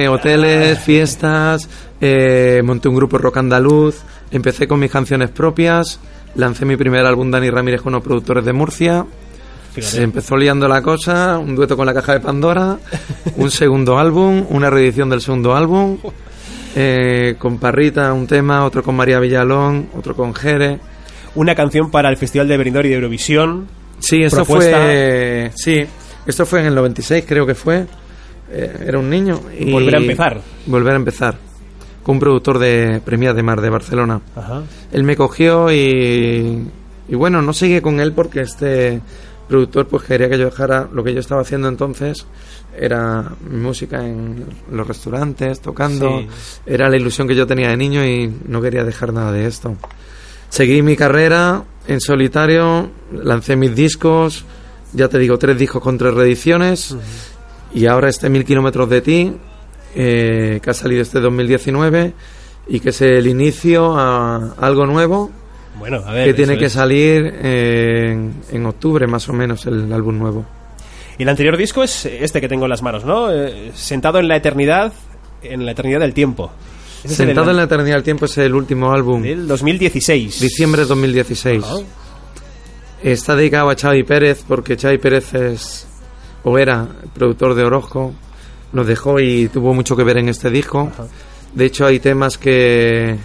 eh, 0.03 0.07
hoteles, 0.09 0.77
fiestas, 0.79 1.69
eh, 2.01 2.61
monté 2.63 2.89
un 2.89 2.95
grupo 2.95 3.17
rock 3.17 3.37
andaluz, 3.37 4.01
empecé 4.29 4.67
con 4.67 4.79
mis 4.79 4.91
canciones 4.91 5.29
propias, 5.29 5.99
lancé 6.35 6.65
mi 6.65 6.75
primer 6.75 7.05
álbum 7.05 7.31
Dani 7.31 7.49
Ramírez 7.49 7.81
con 7.81 7.93
los 7.93 8.03
productores 8.03 8.43
de 8.45 8.53
Murcia, 8.53 9.05
Fíjate. 9.77 9.97
se 9.97 10.03
empezó 10.03 10.35
liando 10.35 10.67
la 10.67 10.81
cosa, 10.81 11.37
un 11.37 11.55
dueto 11.55 11.77
con 11.77 11.85
la 11.85 11.93
caja 11.93 12.13
de 12.13 12.19
Pandora, 12.19 12.77
un 13.37 13.51
segundo 13.51 13.97
álbum, 13.97 14.45
una 14.49 14.69
reedición 14.69 15.09
del 15.09 15.21
segundo 15.21 15.55
álbum, 15.55 15.97
eh, 16.75 17.35
con 17.37 17.57
Parrita 17.57 18.13
un 18.13 18.27
tema, 18.27 18.65
otro 18.65 18.83
con 18.83 18.95
María 18.95 19.19
Villalón, 19.19 19.89
otro 19.97 20.15
con 20.15 20.33
Jere. 20.33 20.79
Una 21.35 21.53
canción 21.55 21.91
para 21.91 22.09
el 22.09 22.17
Festival 22.17 22.47
de 22.47 22.57
Benidorm 22.57 22.85
y 22.85 22.89
de 22.89 22.95
Eurovisión. 22.95 23.67
Sí, 23.99 24.23
esto 24.23 24.37
Propuesta. 24.37 24.77
fue. 24.77 25.51
Sí, 25.55 25.85
esto 26.25 26.45
fue 26.45 26.61
en 26.61 26.67
el 26.67 26.75
96, 26.75 27.25
creo 27.27 27.45
que 27.45 27.55
fue. 27.55 27.85
Eh, 28.51 28.85
era 28.85 28.99
un 28.99 29.09
niño. 29.09 29.41
Y 29.57 29.71
Volver 29.71 29.95
a 29.95 29.99
empezar. 29.99 30.41
Volver 30.65 30.93
a 30.93 30.95
empezar. 30.95 31.35
Con 32.03 32.15
un 32.15 32.19
productor 32.19 32.59
de 32.59 33.01
Premia 33.03 33.33
de 33.33 33.43
Mar 33.43 33.61
de 33.61 33.69
Barcelona. 33.69 34.21
Ajá. 34.35 34.63
Él 34.91 35.03
me 35.03 35.15
cogió 35.15 35.71
y. 35.71 36.67
Y 37.09 37.15
bueno, 37.15 37.41
no 37.41 37.53
seguí 37.53 37.79
con 37.81 37.99
él 37.99 38.11
porque 38.13 38.41
este 38.41 39.01
productor 39.47 39.87
pues 39.87 40.03
quería 40.03 40.29
que 40.29 40.37
yo 40.37 40.45
dejara 40.45 40.87
lo 40.91 41.03
que 41.03 41.13
yo 41.13 41.19
estaba 41.19 41.41
haciendo 41.41 41.67
entonces 41.67 42.25
era 42.77 43.31
música 43.49 44.05
en 44.05 44.45
los 44.71 44.87
restaurantes 44.87 45.61
tocando. 45.61 46.19
Sí. 46.19 46.27
era 46.65 46.89
la 46.89 46.97
ilusión 46.97 47.27
que 47.27 47.35
yo 47.35 47.47
tenía 47.47 47.69
de 47.69 47.77
niño 47.77 48.05
y 48.05 48.31
no 48.47 48.61
quería 48.61 48.83
dejar 48.83 49.13
nada 49.13 49.31
de 49.31 49.47
esto. 49.47 49.75
Seguí 50.49 50.81
mi 50.81 50.95
carrera 50.95 51.63
en 51.87 51.99
solitario 51.99 52.89
lancé 53.11 53.55
mis 53.55 53.75
discos 53.75 54.45
ya 54.93 55.07
te 55.07 55.19
digo 55.19 55.37
tres 55.37 55.57
discos 55.57 55.81
con 55.81 55.97
tres 55.97 56.13
reediciones. 56.13 56.95
Y 57.73 57.85
ahora 57.85 58.09
este 58.09 58.29
mil 58.29 58.45
kilómetros 58.45 58.89
de 58.89 59.01
ti 59.01 59.33
eh, 59.95 60.59
que 60.61 60.69
ha 60.69 60.73
salido 60.73 61.01
este 61.01 61.19
2019 61.19 62.13
y 62.67 62.79
que 62.79 62.89
es 62.89 63.01
el 63.01 63.27
inicio 63.27 63.97
a 63.97 64.55
algo 64.59 64.85
nuevo 64.85 65.31
Bueno, 65.79 66.01
a 66.05 66.11
ver. 66.11 66.27
que 66.27 66.33
tiene 66.33 66.57
que 66.57 66.69
salir 66.69 67.25
en, 67.41 68.33
en 68.51 68.65
octubre 68.65 69.07
más 69.07 69.27
o 69.29 69.33
menos 69.33 69.65
el 69.65 69.91
álbum 69.91 70.17
nuevo. 70.17 70.45
Y 71.17 71.23
el 71.23 71.29
anterior 71.29 71.57
disco 71.57 71.83
es 71.83 72.05
este 72.05 72.39
que 72.39 72.47
tengo 72.47 72.65
en 72.65 72.69
las 72.69 72.81
manos, 72.81 73.03
¿no? 73.03 73.31
Eh, 73.31 73.71
sentado 73.73 74.19
en 74.19 74.27
la 74.27 74.35
eternidad, 74.35 74.93
en 75.41 75.65
la 75.65 75.71
eternidad 75.71 75.99
del 75.99 76.13
tiempo. 76.13 76.51
Sentado 77.05 77.51
en 77.51 77.57
la 77.57 77.63
eternidad 77.63 77.95
del 77.95 78.03
tiempo 78.03 78.25
es 78.25 78.37
el 78.37 78.53
último 78.53 78.91
álbum, 78.91 79.21
del 79.21 79.47
2016. 79.47 80.39
diciembre 80.39 80.81
de 80.83 80.87
2016. 80.87 81.63
Ajá. 81.63 81.75
Está 83.01 83.35
dedicado 83.35 83.69
a 83.69 83.75
Xavi 83.75 84.03
Pérez 84.03 84.43
porque 84.47 84.75
Xavi 84.75 84.97
Pérez 84.97 85.33
es 85.33 85.87
o 86.43 86.57
era 86.57 86.87
productor 87.13 87.55
de 87.55 87.63
Orozco, 87.63 88.13
nos 88.73 88.87
dejó 88.87 89.19
y 89.19 89.47
tuvo 89.49 89.73
mucho 89.73 89.95
que 89.95 90.03
ver 90.03 90.17
en 90.17 90.29
este 90.29 90.49
disco. 90.49 90.91
De 91.53 91.65
hecho 91.65 91.85
hay 91.85 91.99
temas 91.99 92.37
que 92.37 93.17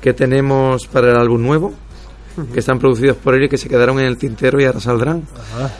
que 0.00 0.12
tenemos 0.12 0.86
para 0.86 1.10
el 1.10 1.16
álbum 1.16 1.42
nuevo 1.42 1.74
que 2.52 2.60
están 2.60 2.78
producidos 2.78 3.16
por 3.16 3.34
él 3.34 3.44
y 3.44 3.48
que 3.48 3.58
se 3.58 3.68
quedaron 3.68 3.98
en 3.98 4.06
el 4.06 4.16
tintero 4.16 4.60
y 4.60 4.64
ahora 4.64 4.80
saldrán. 4.80 5.24
Ajá. 5.34 5.72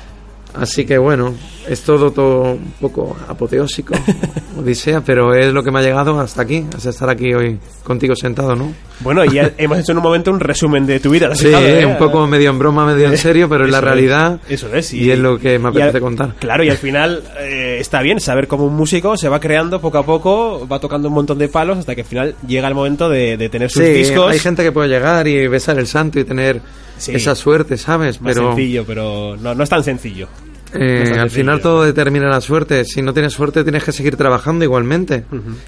Así 0.54 0.86
que 0.86 0.96
bueno, 0.98 1.34
es 1.68 1.82
todo, 1.82 2.10
todo 2.10 2.52
un 2.54 2.72
poco 2.80 3.16
apoteósico, 3.28 3.94
odisea, 4.58 5.02
pero 5.02 5.34
es 5.34 5.52
lo 5.52 5.62
que 5.62 5.70
me 5.70 5.78
ha 5.78 5.82
llegado 5.82 6.18
hasta 6.18 6.42
aquí, 6.42 6.64
hasta 6.74 6.90
estar 6.90 7.08
aquí 7.10 7.32
hoy 7.34 7.58
contigo 7.84 8.16
sentado, 8.16 8.56
¿no? 8.56 8.72
Bueno, 9.00 9.24
y 9.24 9.38
hemos 9.58 9.78
hecho 9.78 9.92
en 9.92 9.98
un 9.98 10.02
momento 10.04 10.30
un 10.30 10.40
resumen 10.40 10.86
de 10.86 11.00
tu 11.00 11.10
vida. 11.10 11.26
¿lo 11.26 11.34
has 11.34 11.38
Sí, 11.38 11.46
fijado, 11.48 11.66
eh? 11.66 11.84
un 11.86 11.98
poco 11.98 12.26
medio 12.26 12.50
en 12.50 12.58
broma, 12.58 12.86
medio 12.86 13.06
en 13.08 13.18
serio, 13.18 13.48
pero 13.48 13.66
es 13.66 13.70
la 13.70 13.80
realidad 13.82 14.40
Eso 14.48 14.74
es. 14.74 14.92
y, 14.94 15.10
es 15.12 15.18
lo 15.18 15.38
que 15.38 15.58
me 15.58 15.68
apetece 15.68 15.98
al- 15.98 16.02
contar. 16.02 16.34
Claro, 16.40 16.64
y 16.64 16.70
al 16.70 16.78
final 16.78 17.22
eh, 17.38 17.76
está 17.78 18.00
bien 18.02 18.18
saber 18.18 18.48
cómo 18.48 18.64
un 18.64 18.74
músico 18.74 19.16
se 19.16 19.28
va 19.28 19.38
creando 19.38 19.80
poco 19.80 19.98
a 19.98 20.06
poco, 20.06 20.66
va 20.66 20.80
tocando 20.80 21.08
un 21.08 21.14
montón 21.14 21.38
de 21.38 21.48
palos 21.48 21.78
hasta 21.78 21.94
que 21.94 22.00
al 22.00 22.06
final 22.06 22.34
llega 22.46 22.66
el 22.66 22.74
momento 22.74 23.08
de, 23.10 23.36
de 23.36 23.48
tener 23.50 23.70
sus 23.70 23.84
Sí, 23.84 23.90
discos. 23.92 24.32
hay 24.32 24.38
gente 24.38 24.62
que 24.64 24.72
puede 24.72 24.88
llegar 24.88 25.28
y 25.28 25.46
besar 25.46 25.78
el 25.78 25.86
santo 25.86 26.18
y 26.18 26.24
tener 26.24 26.60
Sí. 26.98 27.12
esa 27.14 27.34
suerte, 27.34 27.76
¿sabes? 27.76 28.20
Más 28.20 28.34
Pero 28.34 28.48
sencillo, 28.54 28.84
pero 28.86 29.36
no, 29.36 29.54
no 29.54 29.62
es 29.64 29.70
tan 29.70 29.82
sencillo. 29.84 30.28
eh, 30.74 31.14
al 31.18 31.30
final 31.30 31.60
todo 31.60 31.84
determina 31.84 32.28
la 32.28 32.40
suerte. 32.40 32.84
Si 32.84 33.00
no 33.02 33.12
tienes 33.14 33.32
suerte 33.32 33.62
tienes 33.64 33.84
que 33.84 33.92
seguir 33.92 34.16
trabajando 34.16 34.64
igualmente. 34.64 35.24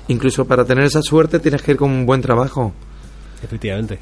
Incluso 0.08 0.44
para 0.44 0.64
tener 0.64 0.84
esa 0.84 1.02
suerte 1.02 1.38
tienes 1.38 1.62
que 1.62 1.70
ir 1.72 1.76
con 1.76 1.90
un 1.90 2.04
buen 2.06 2.20
trabajo. 2.20 2.72
Efectivamente. 3.42 3.99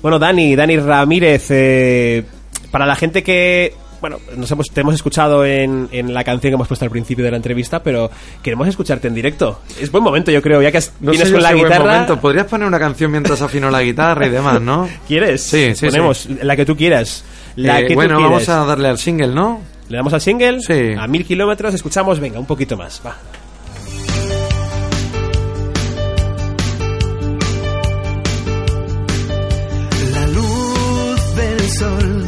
Bueno, 0.00 0.18
Dani, 0.18 0.56
Dani 0.56 0.78
Ramírez, 0.78 1.46
eh, 1.50 2.24
para 2.70 2.86
la 2.86 2.96
gente 2.96 3.22
que, 3.22 3.74
bueno, 4.02 4.18
nos 4.36 4.50
hemos, 4.50 4.68
te 4.70 4.82
hemos 4.82 4.94
escuchado 4.94 5.46
en, 5.46 5.88
en 5.92 6.12
la 6.12 6.24
canción 6.24 6.50
que 6.50 6.54
hemos 6.56 6.68
puesto 6.68 6.84
al 6.84 6.90
principio 6.90 7.24
de 7.24 7.30
la 7.30 7.38
entrevista, 7.38 7.82
pero 7.82 8.10
queremos 8.42 8.68
escucharte 8.68 9.08
en 9.08 9.14
directo. 9.14 9.60
Es 9.80 9.90
buen 9.90 10.04
momento, 10.04 10.30
yo 10.30 10.42
creo, 10.42 10.60
ya 10.60 10.70
que 10.70 10.76
has- 10.78 10.92
No 11.00 11.12
vienes 11.12 11.28
sé 11.28 11.32
yo 11.32 11.36
con 11.38 11.42
la 11.44 11.48
si 11.50 11.54
buen 11.54 11.66
guitarra. 11.66 11.92
momento. 11.92 12.20
Podrías 12.20 12.46
poner 12.46 12.68
una 12.68 12.78
canción 12.78 13.10
mientras 13.12 13.40
afino 13.40 13.70
la 13.70 13.80
guitarra 13.80 14.26
y 14.26 14.30
demás, 14.30 14.60
¿no? 14.60 14.88
¿Quieres? 15.08 15.42
Sí, 15.44 15.74
sí, 15.74 15.86
Ponemos 15.86 16.26
la 16.42 16.54
que 16.56 16.66
tú 16.66 16.76
quieras. 16.76 17.24
La 17.56 17.80
Eh, 17.80 17.86
que 17.86 17.94
bueno, 17.94 18.16
tú 18.16 18.22
vamos 18.24 18.48
a 18.48 18.64
darle 18.66 18.88
al 18.88 18.98
single, 18.98 19.28
¿no? 19.28 19.60
Le 19.88 19.96
damos 19.96 20.12
al 20.12 20.20
single. 20.20 20.60
Sí. 20.62 20.94
A 20.98 21.06
mil 21.06 21.24
kilómetros, 21.24 21.72
escuchamos, 21.72 22.18
venga, 22.18 22.38
un 22.40 22.46
poquito 22.46 22.76
más. 22.76 23.00
Va. 23.06 23.14
La 30.14 30.26
luz 30.28 31.34
del 31.36 31.70
sol 31.70 32.21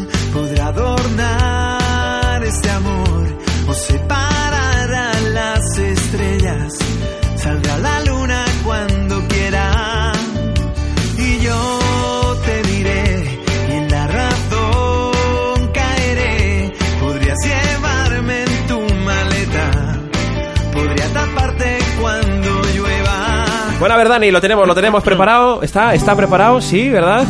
Dani, 24.15 24.31
lo 24.31 24.41
tenemos, 24.41 24.67
lo 24.67 24.75
tenemos 24.77 25.03
preparado. 25.03 25.63
¿Está, 25.63 25.93
está 25.95 26.15
preparado? 26.15 26.61
Sí, 26.61 26.89
¿verdad? 26.89 27.25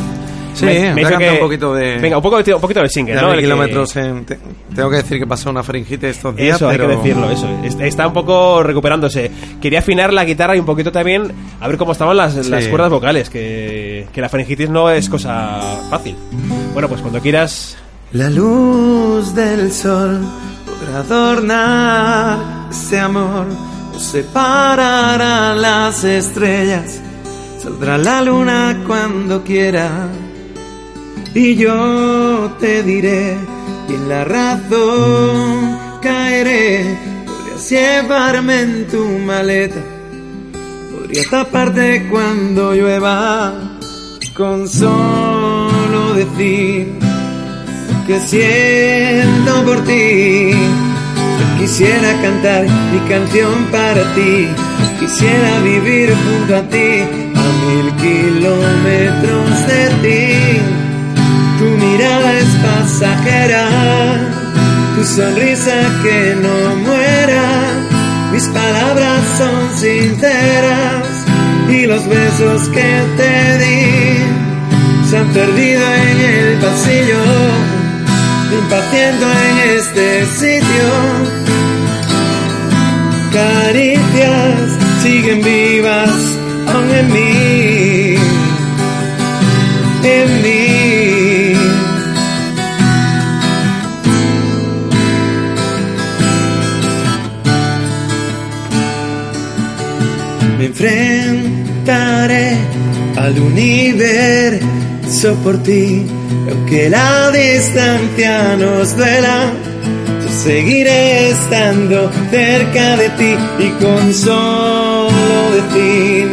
Sí, 0.52 0.66
me, 0.66 0.94
me 0.94 1.02
que... 1.04 1.30
un 1.30 1.38
poquito 1.40 1.74
de- 1.74 1.96
Venga, 1.98 2.16
un 2.18 2.22
poco, 2.22 2.36
un 2.36 2.60
poquito 2.60 2.78
del 2.80 2.88
single, 2.90 3.14
De 3.16 3.20
¿no? 3.22 3.30
El 3.30 3.36
que- 3.38 3.42
kilómetros 3.42 3.96
en- 3.96 4.24
te- 4.24 4.38
tengo 4.74 4.88
que 4.90 4.96
decir 4.96 5.18
que 5.18 5.26
pasó 5.26 5.48
una 5.50 5.62
faringite 5.64 6.10
estos 6.10 6.36
días, 6.36 6.56
Eso, 6.56 6.68
pero... 6.68 6.84
hay 6.84 6.90
que 6.90 6.96
decirlo, 6.98 7.30
eso. 7.30 7.48
Est- 7.64 7.80
Está 7.80 8.06
un 8.06 8.12
poco 8.12 8.62
recuperándose. 8.62 9.30
Quería 9.60 9.78
afinar 9.80 10.12
la 10.12 10.24
guitarra 10.24 10.54
y 10.54 10.60
un 10.60 10.66
poquito 10.66 10.92
también 10.92 11.32
a 11.60 11.66
ver 11.66 11.76
cómo 11.78 11.92
estaban 11.92 12.16
las, 12.18 12.36
las 12.48 12.68
cuerdas 12.68 12.90
vocales, 12.90 13.30
que, 13.30 14.06
que 14.12 14.20
la 14.20 14.28
faringitis 14.28 14.68
no 14.70 14.90
es 14.90 15.08
cosa 15.08 15.80
fácil. 15.90 16.14
Bueno, 16.72 16.88
pues 16.88 17.00
cuando 17.00 17.18
quieras... 17.20 17.76
La 18.12 18.30
luz 18.30 19.34
del 19.34 19.72
sol 19.72 20.20
podrá 20.66 20.98
adornar 21.00 22.38
este 22.70 23.00
amor, 23.00 23.46
separará 23.98 25.54
las 25.54 26.04
estrellas, 26.04 27.00
saldrá 27.62 27.98
la 27.98 28.22
luna 28.22 28.82
cuando 28.86 29.42
quiera. 29.42 30.08
Y 31.34 31.56
yo 31.56 32.54
te 32.60 32.82
diré, 32.82 33.36
y 33.88 33.94
en 33.94 34.08
la 34.08 34.24
razón 34.24 35.78
caeré, 36.00 36.96
podrías 37.26 37.70
llevarme 37.70 38.60
en 38.60 38.86
tu 38.88 39.04
maleta, 39.18 39.80
podría 40.92 41.24
taparte 41.30 42.08
cuando 42.10 42.74
llueva, 42.74 43.52
con 44.36 44.68
solo 44.68 46.14
decir 46.14 46.92
que 48.06 48.20
siento 48.20 49.64
por 49.64 49.80
ti. 49.84 50.52
Quisiera 51.64 52.12
cantar 52.20 52.66
mi 52.92 52.98
canción 53.08 53.64
para 53.72 54.02
ti. 54.14 54.46
Quisiera 55.00 55.60
vivir 55.60 56.14
junto 56.14 56.56
a 56.56 56.62
ti 56.68 57.00
a 57.34 57.46
mil 57.64 57.90
kilómetros 58.04 59.66
de 59.66 59.82
ti. 60.02 60.60
Tu 61.58 61.64
mirada 61.64 62.38
es 62.38 62.50
pasajera, 62.66 63.66
tu 64.94 65.04
sonrisa 65.04 65.76
que 66.02 66.36
no 66.42 66.76
muera. 66.84 67.46
Mis 68.30 68.44
palabras 68.48 69.22
son 69.38 69.74
sinceras 69.74 71.06
y 71.70 71.86
los 71.86 72.06
besos 72.06 72.68
que 72.68 72.90
te 73.16 73.58
di 73.64 75.08
se 75.08 75.16
han 75.16 75.28
perdido 75.28 75.80
en 75.80 76.20
el 76.20 76.58
pasillo, 76.58 77.22
me 78.50 78.58
impaciento 78.58 79.26
en 79.32 79.78
este 79.78 80.26
sitio. 80.26 81.33
Caricias 83.34 84.78
siguen 85.02 85.42
vivas 85.42 86.08
aún 86.68 86.88
en 86.88 87.12
mí, 87.12 88.14
en 90.04 90.42
mí. 90.42 91.54
Me 100.58 100.66
enfrentaré 100.66 102.56
al 103.16 103.36
universo 103.40 105.34
por 105.42 105.60
ti, 105.64 106.06
aunque 106.52 106.88
la 106.88 107.32
distancia 107.32 108.56
nos 108.56 108.96
duela. 108.96 109.63
Seguiré 110.44 111.30
estando 111.30 112.10
cerca 112.30 112.98
de 112.98 113.08
ti 113.08 113.34
y 113.60 113.70
con 113.82 114.12
solo 114.12 115.10
decir 115.54 116.30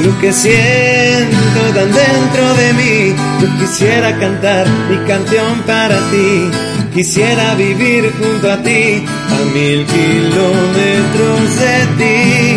lo 0.00 0.18
que 0.18 0.32
siento 0.32 1.60
tan 1.74 1.92
dentro 1.92 2.54
de 2.54 2.72
mí. 2.72 3.14
Yo 3.42 3.58
quisiera 3.58 4.18
cantar 4.18 4.66
mi 4.88 4.96
canción 5.06 5.60
para 5.66 5.98
ti, 6.10 6.50
quisiera 6.94 7.54
vivir 7.54 8.10
junto 8.18 8.50
a 8.50 8.56
ti 8.62 9.04
a 9.06 9.44
mil 9.52 9.84
kilómetros 9.84 11.60
de 11.60 11.76
ti. 11.98 12.56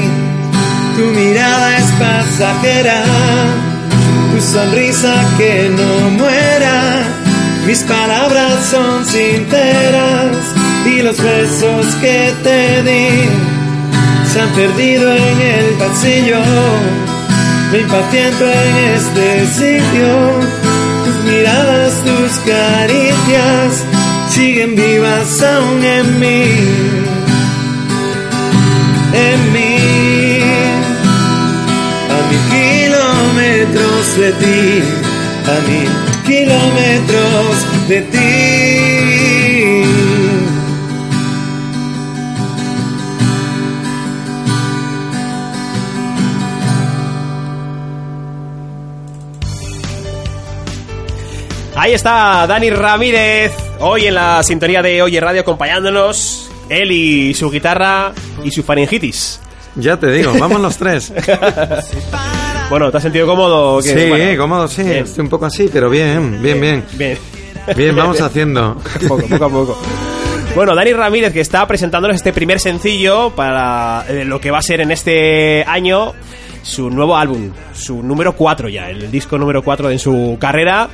Tu 0.96 1.04
mirada 1.20 1.78
es 1.80 1.92
pasajera, 2.00 3.04
tu 4.32 4.42
sonrisa 4.42 5.16
que 5.38 5.70
no 5.76 6.12
muera. 6.12 7.04
Mis 7.68 7.80
palabras 7.84 8.66
son 8.72 9.06
sinceras 9.06 10.61
los 11.04 11.18
besos 11.18 11.86
que 12.02 12.34
te 12.44 12.84
di 12.84 13.30
se 14.32 14.40
han 14.40 14.50
perdido 14.50 15.12
en 15.12 15.42
el 15.42 15.66
pasillo. 15.80 16.40
Me 17.72 17.80
impaciento 17.80 18.46
en 18.46 18.76
este 18.96 19.48
sitio. 19.48 20.10
Tus 21.06 21.32
miradas, 21.32 21.94
tus 22.04 22.32
caricias 22.40 23.84
siguen 24.30 24.76
vivas 24.76 25.42
aún 25.42 25.84
en 25.84 26.20
mí. 26.20 26.44
En 29.14 29.54
mí. 29.54 30.40
A 32.10 32.20
mil 32.30 32.44
kilómetros 32.56 34.18
de 34.18 34.32
ti. 34.34 34.84
A 35.48 35.68
mil 35.68 35.90
kilómetros 36.26 37.88
de 37.88 38.02
ti. 38.02 38.61
Ahí 51.82 51.94
está 51.94 52.46
Dani 52.46 52.70
Ramírez, 52.70 53.52
hoy 53.80 54.06
en 54.06 54.14
la 54.14 54.44
sintonía 54.44 54.84
de 54.84 55.02
Oye 55.02 55.20
Radio 55.20 55.42
acompañándonos. 55.42 56.48
Él 56.70 56.92
y 56.92 57.34
su 57.34 57.50
guitarra 57.50 58.12
y 58.44 58.52
su 58.52 58.62
faringitis. 58.62 59.40
Ya 59.76 59.98
te 59.98 60.12
digo, 60.12 60.32
vamos 60.40 60.62
los 60.62 60.78
tres. 60.78 61.12
Bueno, 62.70 62.90
¿te 62.90 62.98
has 62.98 63.04
sentido 63.04 63.26
cómodo? 63.28 63.78
o 63.78 63.82
qué? 63.82 63.90
Sí, 63.90 64.10
Bueno, 64.10 64.42
cómodo, 64.42 64.68
sí. 64.68 64.84
bien. 64.84 65.04
Estoy 65.04 65.24
un 65.24 65.30
poco 65.30 65.46
así, 65.48 65.70
pero 65.74 65.90
bien, 65.90 66.42
bien, 66.42 66.62
bien. 66.62 66.86
Bien. 66.94 67.18
Bien, 67.76 67.94
vamos 67.96 68.22
haciendo. 68.22 68.76
poco, 69.10 69.24
poco 69.28 69.46
a 69.46 69.50
poco. 69.50 69.78
Bueno, 70.56 70.74
Dani 70.76 70.94
Ramírez 70.94 71.34
que 71.34 71.42
está 71.42 71.68
presentándonos 71.68 72.16
este 72.16 72.32
primer 72.32 72.60
sencillo 72.60 73.32
para 73.32 74.06
eh, 74.08 74.24
lo 74.24 74.40
que 74.40 74.52
va 74.52 74.60
a 74.60 74.62
ser 74.62 74.82
en 74.82 74.92
este 74.92 75.66
año 75.68 76.14
su 76.64 76.90
nuevo 76.90 77.18
álbum, 77.18 77.52
su 77.74 78.04
número 78.04 78.36
4 78.36 78.70
ya, 78.70 78.90
el 78.90 79.10
disco 79.10 79.38
número 79.38 79.64
4 79.64 79.90
en 79.90 80.00
su 80.00 80.38
carrera. 80.40 80.88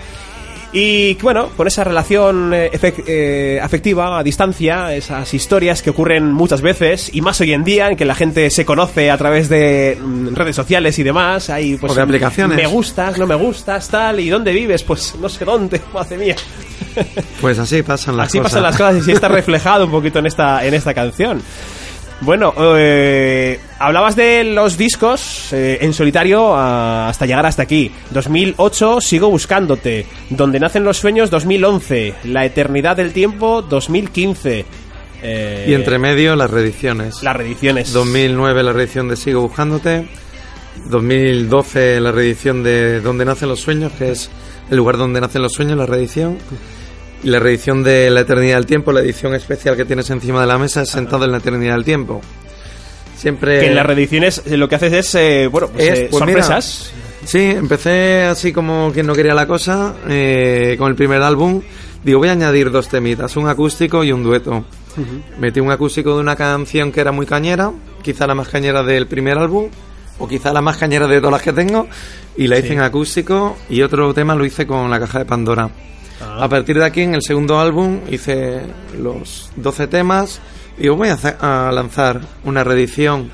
Y 0.79 1.15
bueno, 1.15 1.49
con 1.57 1.65
esa 1.65 1.83
relación 1.83 2.53
eh, 2.53 2.69
eh, 3.07 3.59
afectiva 3.59 4.19
a 4.19 4.21
distancia, 4.21 4.93
esas 4.93 5.33
historias 5.33 5.81
que 5.81 5.89
ocurren 5.89 6.31
muchas 6.31 6.61
veces, 6.61 7.09
y 7.11 7.21
más 7.21 7.41
hoy 7.41 7.53
en 7.53 7.63
día, 7.63 7.89
en 7.89 7.97
que 7.97 8.05
la 8.05 8.13
gente 8.13 8.51
se 8.51 8.63
conoce 8.63 9.09
a 9.09 9.17
través 9.17 9.49
de 9.49 9.97
mm, 9.99 10.35
redes 10.35 10.55
sociales 10.55 10.99
y 10.99 11.01
demás, 11.01 11.49
hay 11.49 11.77
pues 11.77 11.93
O 11.93 11.95
de 11.95 12.03
aplicaciones. 12.03 12.55
me 12.55 12.67
gustas, 12.67 13.17
no 13.17 13.25
me 13.25 13.33
gustas, 13.33 13.87
tal, 13.89 14.19
y 14.19 14.29
dónde 14.29 14.53
vives, 14.53 14.83
pues 14.83 15.15
no 15.19 15.27
sé 15.29 15.45
dónde, 15.45 15.81
madre 15.95 16.15
mía. 16.15 16.35
Pues 17.41 17.57
así 17.57 17.81
pasan 17.81 18.15
las 18.15 18.27
Así 18.27 18.37
cosas. 18.37 18.51
pasan 18.51 18.63
las 18.63 18.77
cosas 18.77 18.97
y 18.97 19.01
sí 19.01 19.11
está 19.13 19.27
reflejado 19.29 19.85
un 19.85 19.91
poquito 19.91 20.19
en 20.19 20.27
esta, 20.27 20.63
en 20.63 20.75
esta 20.75 20.93
canción. 20.93 21.41
Bueno, 22.21 22.53
eh, 22.57 23.59
hablabas 23.77 24.15
de 24.15 24.43
los 24.43 24.77
discos 24.77 25.53
eh, 25.53 25.77
en 25.81 25.93
solitario 25.93 26.55
ah, 26.55 27.07
hasta 27.09 27.25
llegar 27.25 27.45
hasta 27.45 27.63
aquí. 27.63 27.91
2008, 28.11 29.01
Sigo 29.01 29.29
Buscándote. 29.29 30.05
Donde 30.29 30.59
nacen 30.59 30.83
los 30.83 30.97
sueños, 30.97 31.29
2011. 31.29 32.15
La 32.25 32.43
eternidad 32.45 32.97
del 32.97 33.13
tiempo, 33.13 33.61
2015. 33.61 34.65
Eh, 35.21 35.65
Y 35.67 35.73
entre 35.73 35.99
medio 35.99 36.35
las 36.35 36.49
reediciones. 36.49 37.21
las 37.21 37.35
reediciones. 37.35 37.93
2009 37.93 38.63
la 38.63 38.73
reedición 38.73 39.09
de 39.09 39.15
Sigo 39.15 39.41
Buscándote. 39.41 40.07
2012 40.89 41.99
la 41.99 42.11
reedición 42.11 42.63
de 42.63 42.99
Donde 43.01 43.25
nacen 43.25 43.49
los 43.49 43.59
sueños, 43.59 43.91
que 43.93 44.11
es 44.11 44.29
el 44.69 44.77
lugar 44.77 44.97
donde 44.97 45.21
nacen 45.21 45.41
los 45.43 45.53
sueños, 45.53 45.77
la 45.77 45.85
reedición. 45.85 46.37
Y 47.23 47.29
la 47.29 47.39
reedición 47.39 47.83
de 47.83 48.09
La 48.09 48.21
Eternidad 48.21 48.57
del 48.57 48.65
Tiempo, 48.65 48.91
la 48.91 49.01
edición 49.01 49.33
especial 49.33 49.75
que 49.75 49.85
tienes 49.85 50.09
encima 50.09 50.41
de 50.41 50.47
la 50.47 50.57
mesa, 50.57 50.83
es 50.83 50.89
Sentado 50.89 51.25
en 51.25 51.31
la 51.31 51.39
Eternidad 51.39 51.73
del 51.73 51.83
Tiempo. 51.83 52.21
Siempre... 53.17 53.59
Que 53.59 53.67
en 53.67 53.75
las 53.75 53.85
reediciones 53.85 54.43
eh, 54.45 54.57
lo 54.57 54.69
que 54.69 54.75
haces 54.75 54.93
es, 54.93 55.15
eh, 55.15 55.47
bueno, 55.47 55.69
pues, 55.69 55.87
Es, 55.87 55.99
eh, 55.99 56.07
pues 56.11 56.25
mira, 56.25 56.43
sorpresas. 56.43 56.91
Sí, 57.25 57.39
empecé 57.39 58.23
así 58.23 58.53
como 58.53 58.91
quien 58.93 59.07
no 59.07 59.13
quería 59.13 59.33
la 59.33 59.47
cosa, 59.47 59.95
eh, 60.07 60.75
con 60.77 60.89
el 60.89 60.95
primer 60.95 61.21
álbum. 61.23 61.61
Digo, 62.03 62.19
voy 62.19 62.29
a 62.29 62.33
añadir 62.33 62.71
dos 62.71 62.87
temitas, 62.87 63.35
un 63.35 63.49
acústico 63.49 64.03
y 64.03 64.11
un 64.11 64.23
dueto. 64.23 64.63
Metí 65.39 65.59
un 65.59 65.69
acústico 65.69 66.15
de 66.15 66.21
una 66.21 66.35
canción 66.35 66.91
que 66.91 67.01
era 67.01 67.11
muy 67.11 67.25
cañera, 67.25 67.71
quizá 68.01 68.25
la 68.25 68.33
más 68.33 68.47
cañera 68.47 68.81
del 68.81 69.07
primer 69.07 69.37
álbum, 69.37 69.69
o 70.19 70.27
quizá 70.27 70.53
la 70.53 70.61
más 70.61 70.77
cañera 70.77 71.05
de 71.05 71.17
todas 71.17 71.33
las 71.33 71.41
que 71.41 71.53
tengo, 71.53 71.87
y 72.35 72.47
la 72.47 72.57
hice 72.57 72.69
Sí. 72.69 72.73
en 72.75 72.81
acústico, 72.81 73.57
y 73.69 73.81
otro 73.81 74.13
tema 74.13 74.33
lo 74.33 74.45
hice 74.45 74.65
con 74.65 74.89
la 74.89 74.99
caja 74.99 75.19
de 75.19 75.25
Pandora. 75.25 75.69
Ah. 76.21 76.43
A 76.43 76.49
partir 76.49 76.77
de 76.79 76.85
aquí, 76.85 77.01
en 77.01 77.13
el 77.15 77.21
segundo 77.21 77.59
álbum, 77.59 77.99
hice 78.09 78.61
los 78.99 79.51
12 79.55 79.87
temas, 79.87 80.39
y 80.79 80.87
voy 80.89 81.09
a, 81.09 81.13
hacer- 81.13 81.37
a 81.41 81.71
lanzar 81.73 82.21
una 82.43 82.63
reedición 82.63 83.31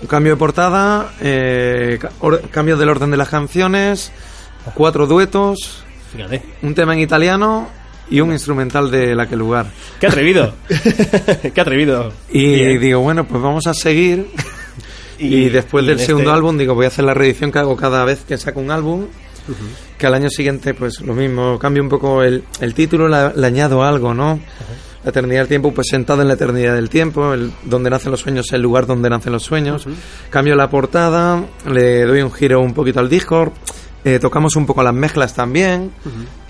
un 0.00 0.06
cambio 0.06 0.34
de 0.34 0.36
portada, 0.38 1.12
eh, 1.20 1.98
ca- 2.00 2.10
or- 2.20 2.42
cambio 2.50 2.76
del 2.76 2.88
orden 2.88 3.10
de 3.10 3.16
las 3.16 3.28
canciones, 3.28 4.12
cuatro 4.74 5.06
duetos, 5.08 5.82
Fíjate. 6.12 6.40
un 6.62 6.72
tema 6.74 6.94
en 6.94 7.00
italiano 7.00 7.68
y 8.08 8.20
un 8.20 8.30
instrumental 8.32 8.90
de 8.92 9.14
la 9.16 9.26
que 9.28 9.34
lugar. 9.34 9.66
Qué 10.00 10.06
atrevido. 10.06 10.54
Qué 11.54 11.60
atrevido. 11.60 12.12
Y 12.30 12.54
Bien. 12.54 12.80
digo, 12.80 13.00
bueno, 13.00 13.24
pues 13.26 13.42
vamos 13.42 13.66
a 13.66 13.74
seguir. 13.74 14.28
Y, 15.20 15.48
después 15.48 15.82
y 15.82 15.88
del 15.88 15.98
segundo 15.98 16.30
este- 16.30 16.36
álbum, 16.36 16.56
digo, 16.56 16.76
voy 16.76 16.84
a 16.84 16.88
hacer 16.88 17.04
la 17.04 17.12
reedición 17.12 17.50
que 17.50 17.58
hago 17.58 17.74
cada 17.76 18.04
vez 18.04 18.20
que 18.20 18.38
saco 18.38 18.60
un 18.60 18.70
álbum. 18.70 19.06
Que 19.96 20.06
al 20.06 20.14
año 20.14 20.28
siguiente, 20.30 20.74
pues 20.74 21.00
lo 21.00 21.14
mismo, 21.14 21.58
cambio 21.58 21.82
un 21.82 21.88
poco 21.88 22.22
el, 22.22 22.44
el 22.60 22.74
título, 22.74 23.08
la- 23.08 23.32
le 23.34 23.46
añado 23.46 23.82
algo, 23.82 24.14
¿no? 24.14 24.38
La 25.04 25.10
eternidad 25.10 25.40
del 25.40 25.48
tiempo, 25.48 25.72
pues 25.72 25.86
sentado 25.90 26.22
en 26.22 26.28
la 26.28 26.34
eternidad 26.34 26.74
del 26.74 26.88
tiempo, 26.90 27.32
el, 27.32 27.52
donde 27.64 27.88
nacen 27.88 28.10
los 28.10 28.20
sueños, 28.20 28.52
el 28.52 28.60
lugar 28.62 28.86
donde 28.86 29.08
nacen 29.08 29.32
los 29.32 29.42
sueños. 29.44 29.86
Cambio 30.30 30.54
la 30.56 30.68
portada, 30.68 31.42
le 31.70 32.04
doy 32.04 32.20
un 32.22 32.32
giro 32.32 32.60
un 32.60 32.74
poquito 32.74 33.00
al 33.00 33.08
Discord, 33.08 33.52
eh, 34.04 34.18
tocamos 34.18 34.56
un 34.56 34.66
poco 34.66 34.82
las 34.82 34.94
mezclas 34.94 35.34
también, 35.34 35.92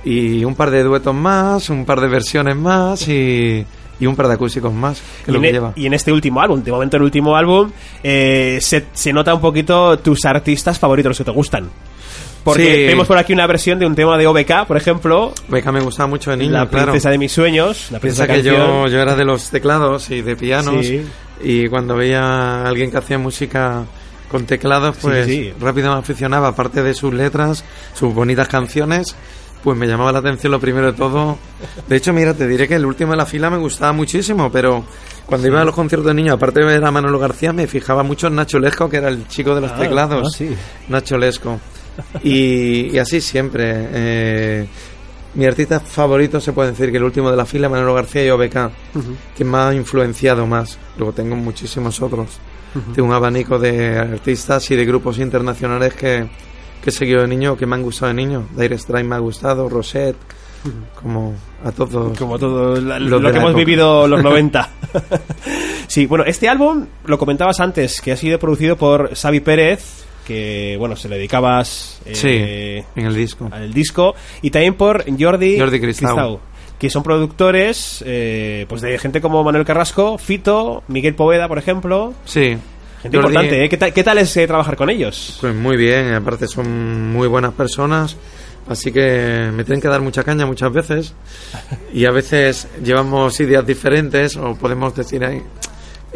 y 0.04 0.44
un 0.44 0.54
par 0.54 0.70
de 0.70 0.82
duetos 0.82 1.14
más, 1.14 1.68
un 1.70 1.84
par 1.84 2.00
de 2.00 2.08
versiones 2.08 2.56
más 2.56 3.06
y, 3.08 3.64
y 4.00 4.06
un 4.06 4.16
par 4.16 4.28
de 4.28 4.34
acústicos 4.34 4.72
más, 4.72 5.00
que 5.24 5.30
Y 5.30 5.34
es 5.34 5.34
lo 5.34 5.36
en, 5.36 5.42
que 5.42 5.48
e- 5.48 5.52
lleva. 5.52 5.72
y 5.76 5.86
en 5.86 5.94
este 5.94 6.10
último 6.12 6.40
álbum, 6.40 6.62
de 6.62 6.70
momento 6.72 6.96
el 6.96 7.02
último 7.02 7.36
álbum, 7.36 7.70
eh, 8.02 8.58
se, 8.62 8.86
se 8.92 9.12
nota 9.12 9.34
un 9.34 9.40
poquito 9.42 9.98
tus 9.98 10.24
artistas 10.24 10.78
favoritos, 10.78 11.10
los 11.10 11.18
que 11.18 11.24
te 11.24 11.30
gustan. 11.32 11.68
Porque 12.52 12.64
Sí. 12.64 12.70
tenemos 12.82 13.06
por 13.06 13.18
aquí 13.18 13.32
una 13.32 13.46
versión 13.46 13.78
de 13.78 13.86
un 13.86 13.94
tema 13.94 14.16
de 14.18 14.26
OBK, 14.26 14.66
por 14.66 14.76
ejemplo, 14.76 15.32
Beca 15.48 15.72
me 15.72 15.80
gustaba 15.80 16.06
mucho 16.08 16.30
de 16.30 16.36
niño, 16.36 16.52
La 16.52 16.66
claro. 16.68 16.86
princesa 16.92 17.10
de 17.10 17.18
mis 17.18 17.32
sueños, 17.32 17.88
la 17.90 18.00
Piensa 18.00 18.24
princesa 18.26 18.50
que 18.52 18.56
yo, 18.58 18.86
yo 18.88 18.98
era 19.00 19.14
de 19.14 19.24
los 19.24 19.50
teclados 19.50 20.10
y 20.10 20.22
de 20.22 20.36
pianos 20.36 20.86
Sí. 20.86 21.02
y 21.42 21.68
cuando 21.68 21.96
veía 21.96 22.20
a 22.22 22.68
alguien 22.68 22.90
que 22.90 22.98
hacía 22.98 23.18
música 23.18 23.84
con 24.30 24.44
teclados, 24.44 24.96
pues 25.00 25.26
sí. 25.26 25.52
rápido 25.60 25.92
me 25.92 25.98
aficionaba, 26.00 26.48
aparte 26.48 26.82
de 26.82 26.92
sus 26.94 27.12
letras, 27.14 27.64
sus 27.94 28.12
bonitas 28.12 28.46
canciones, 28.48 29.16
pues 29.62 29.76
me 29.76 29.86
llamaba 29.86 30.12
la 30.12 30.18
atención 30.20 30.52
lo 30.52 30.60
primero 30.60 30.86
de 30.86 30.92
todo. 30.92 31.36
De 31.88 31.96
hecho, 31.96 32.12
mira, 32.12 32.34
te 32.34 32.46
diré 32.46 32.68
que 32.68 32.74
el 32.76 32.84
último 32.86 33.12
de 33.12 33.16
la 33.16 33.26
fila 33.26 33.50
me 33.50 33.56
gustaba 33.56 33.92
muchísimo, 33.92 34.52
pero 34.52 34.84
cuando 35.26 35.46
iba 35.48 35.60
a 35.60 35.64
los 35.64 35.74
conciertos 35.74 36.06
de 36.08 36.14
niños, 36.14 36.34
aparte 36.36 36.60
de 36.60 36.66
ver 36.66 36.84
a 36.84 36.90
Manolo 36.90 37.18
García, 37.18 37.52
me 37.52 37.66
fijaba 37.66 38.02
mucho 38.02 38.28
en 38.28 38.36
Nacho 38.36 38.58
Lesco, 38.58 38.88
que 38.88 38.98
era 38.98 39.08
el 39.08 39.26
chico 39.28 39.54
de 39.54 39.62
los 39.62 39.72
Ah, 39.72 39.76
teclados. 39.78 40.28
ah, 40.32 40.36
sí. 40.36 40.54
Nacho 40.88 41.16
Lesco. 41.18 41.58
Y, 42.22 42.94
y 42.94 42.98
así 42.98 43.20
siempre. 43.20 43.64
eh, 43.92 44.66
mi 45.34 45.44
artista 45.44 45.78
favorito 45.78 46.40
se 46.40 46.52
puede 46.52 46.70
decir 46.70 46.90
que 46.90 46.96
el 46.96 47.04
último 47.04 47.30
de 47.30 47.36
la 47.36 47.44
fila, 47.46 47.68
Manolo 47.68 47.94
García 47.94 48.24
y 48.26 48.30
OBK, 48.30 48.70
que 49.36 49.44
me 49.44 49.58
ha 49.58 49.74
influenciado 49.74 50.46
más. 50.46 50.78
Luego 50.96 51.12
tengo 51.12 51.36
muchísimos 51.36 52.00
otros. 52.02 52.38
Tengo 52.94 53.08
un 53.08 53.14
abanico 53.14 53.58
de 53.58 53.98
artistas 53.98 54.70
y 54.70 54.76
de 54.76 54.84
grupos 54.84 55.18
internacionales 55.18 55.94
que, 55.94 56.26
que 56.82 56.90
he 56.90 56.92
seguido 56.92 57.22
de 57.22 57.28
niño, 57.28 57.56
que 57.56 57.66
me 57.66 57.76
han 57.76 57.82
gustado 57.82 58.08
de 58.08 58.14
niño. 58.14 58.46
Dire 58.56 58.76
Straits 58.78 59.08
me 59.08 59.14
ha 59.16 59.18
gustado, 59.18 59.68
Rosette, 59.68 60.16
como 61.00 61.34
a 61.64 61.72
todos. 61.72 62.16
Como 62.18 62.38
todo 62.38 62.80
la- 62.80 62.98
Los 62.98 63.10
lo 63.10 63.28
que 63.28 63.32
la 63.34 63.38
hemos 63.38 63.50
época. 63.50 63.58
vivido 63.64 64.06
los 64.08 64.22
90. 64.24 64.70
sí, 65.86 66.06
bueno, 66.06 66.24
este 66.24 66.48
álbum, 66.48 66.86
lo 67.04 67.18
comentabas 67.18 67.60
antes, 67.60 68.00
que 68.00 68.12
ha 68.12 68.16
sido 68.16 68.38
producido 68.38 68.76
por 68.76 69.14
Xavi 69.14 69.40
Pérez, 69.40 70.04
que, 70.28 70.76
bueno, 70.78 70.94
se 70.94 71.08
le 71.08 71.16
dedicabas 71.16 72.00
eh, 72.04 72.14
Sí, 72.14 72.28
en 73.00 73.06
el 73.06 73.14
disco. 73.16 73.48
al 73.50 73.72
disco, 73.72 74.14
y 74.42 74.50
también 74.50 74.74
por 74.74 75.04
Jordi, 75.18 75.58
Jordi 75.58 75.80
Cristau. 75.80 76.38
que 76.78 76.90
son 76.90 77.02
productores 77.02 78.04
eh, 78.06 78.66
pues 78.68 78.82
de 78.82 78.96
gente 78.98 79.20
como 79.20 79.42
Manuel 79.42 79.64
Carrasco, 79.64 80.18
Fito, 80.18 80.84
Miguel 80.88 81.14
Poveda, 81.16 81.48
por 81.48 81.58
ejemplo. 81.58 82.12
Sí. 82.26 82.56
Gente 83.02 83.16
Jordi- 83.16 83.26
importante, 83.26 83.64
¿eh? 83.64 83.68
¿Qué, 83.68 83.76
tal- 83.76 83.92
qué 83.92 84.04
tal 84.04 84.18
es 84.18 84.36
eh, 84.36 84.46
trabajar 84.46 84.76
con 84.76 84.90
ellos? 84.90 85.38
Pues 85.40 85.54
muy 85.54 85.76
bien, 85.76 86.12
aparte 86.14 86.46
son 86.46 87.10
muy 87.12 87.26
buenas 87.28 87.52
personas, 87.54 88.16
así 88.68 88.92
que 88.92 89.50
me 89.54 89.64
tienen 89.64 89.80
que 89.80 89.88
dar 89.88 90.00
mucha 90.02 90.22
caña 90.24 90.44
muchas 90.46 90.72
veces 90.72 91.14
y 91.94 92.04
a 92.04 92.10
veces 92.10 92.68
llevamos 92.84 93.40
ideas 93.40 93.66
diferentes 93.66 94.36
o 94.36 94.54
podemos 94.56 94.94
decir 94.94 95.24
ahí 95.24 95.40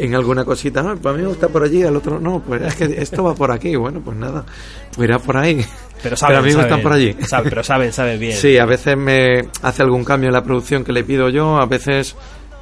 en 0.05 0.15
alguna 0.15 0.43
cosita, 0.43 0.83
no, 0.83 0.97
pues 0.97 1.13
a 1.13 1.17
mí 1.17 1.23
me 1.23 1.29
gusta 1.29 1.47
por 1.47 1.63
allí, 1.63 1.83
al 1.83 1.95
otro 1.95 2.19
no, 2.19 2.41
pues 2.41 2.61
es 2.61 2.75
que 2.75 3.01
esto 3.01 3.23
va 3.23 3.35
por 3.35 3.51
aquí, 3.51 3.75
bueno, 3.75 4.01
pues 4.03 4.17
nada, 4.17 4.45
pues 4.93 5.07
irá 5.07 5.17
por 5.17 5.37
ahí. 5.37 5.65
Pero 6.01 6.15
saben, 6.17 6.37
a 6.37 6.41
mí 6.41 6.49
me 6.49 6.55
gustan 6.55 6.81
por 6.81 6.93
allí. 6.93 7.15
saben, 7.25 7.49
pero 7.49 7.63
saben, 7.63 7.93
saben 7.93 8.19
bien. 8.19 8.37
Sí, 8.37 8.57
a 8.57 8.65
veces 8.65 8.97
me 8.97 9.47
hace 9.61 9.81
algún 9.81 10.03
cambio 10.03 10.27
en 10.27 10.33
la 10.33 10.43
producción 10.43 10.83
que 10.83 10.91
le 10.91 11.05
pido 11.05 11.29
yo, 11.29 11.57
a 11.57 11.65
veces 11.65 12.17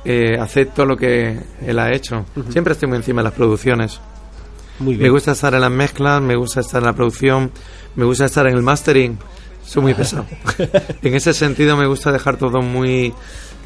eh, 0.05 0.37
acepto 0.39 0.85
lo 0.85 0.95
que 0.95 1.39
él 1.65 1.79
ha 1.79 1.91
hecho. 1.91 2.25
Siempre 2.49 2.73
estoy 2.73 2.89
muy 2.89 2.97
encima 2.97 3.21
de 3.21 3.25
las 3.25 3.33
producciones. 3.33 3.99
Muy 4.79 4.93
bien. 4.93 5.03
Me 5.03 5.09
gusta 5.09 5.31
estar 5.31 5.53
en 5.55 5.61
las 5.61 5.71
mezclas, 5.71 6.21
me 6.21 6.35
gusta 6.35 6.59
estar 6.59 6.81
en 6.81 6.87
la 6.87 6.93
producción, 6.93 7.51
me 7.95 8.05
gusta 8.05 8.25
estar 8.25 8.45
en 8.45 8.55
el 8.55 8.61
mastering. 8.61 9.17
Soy 9.63 9.81
muy 9.81 9.93
pesado. 9.93 10.25
en 11.01 11.15
ese 11.15 11.33
sentido 11.33 11.77
me 11.77 11.87
gusta 11.87 12.11
dejar 12.11 12.37
todo 12.37 12.61
muy 12.61 13.13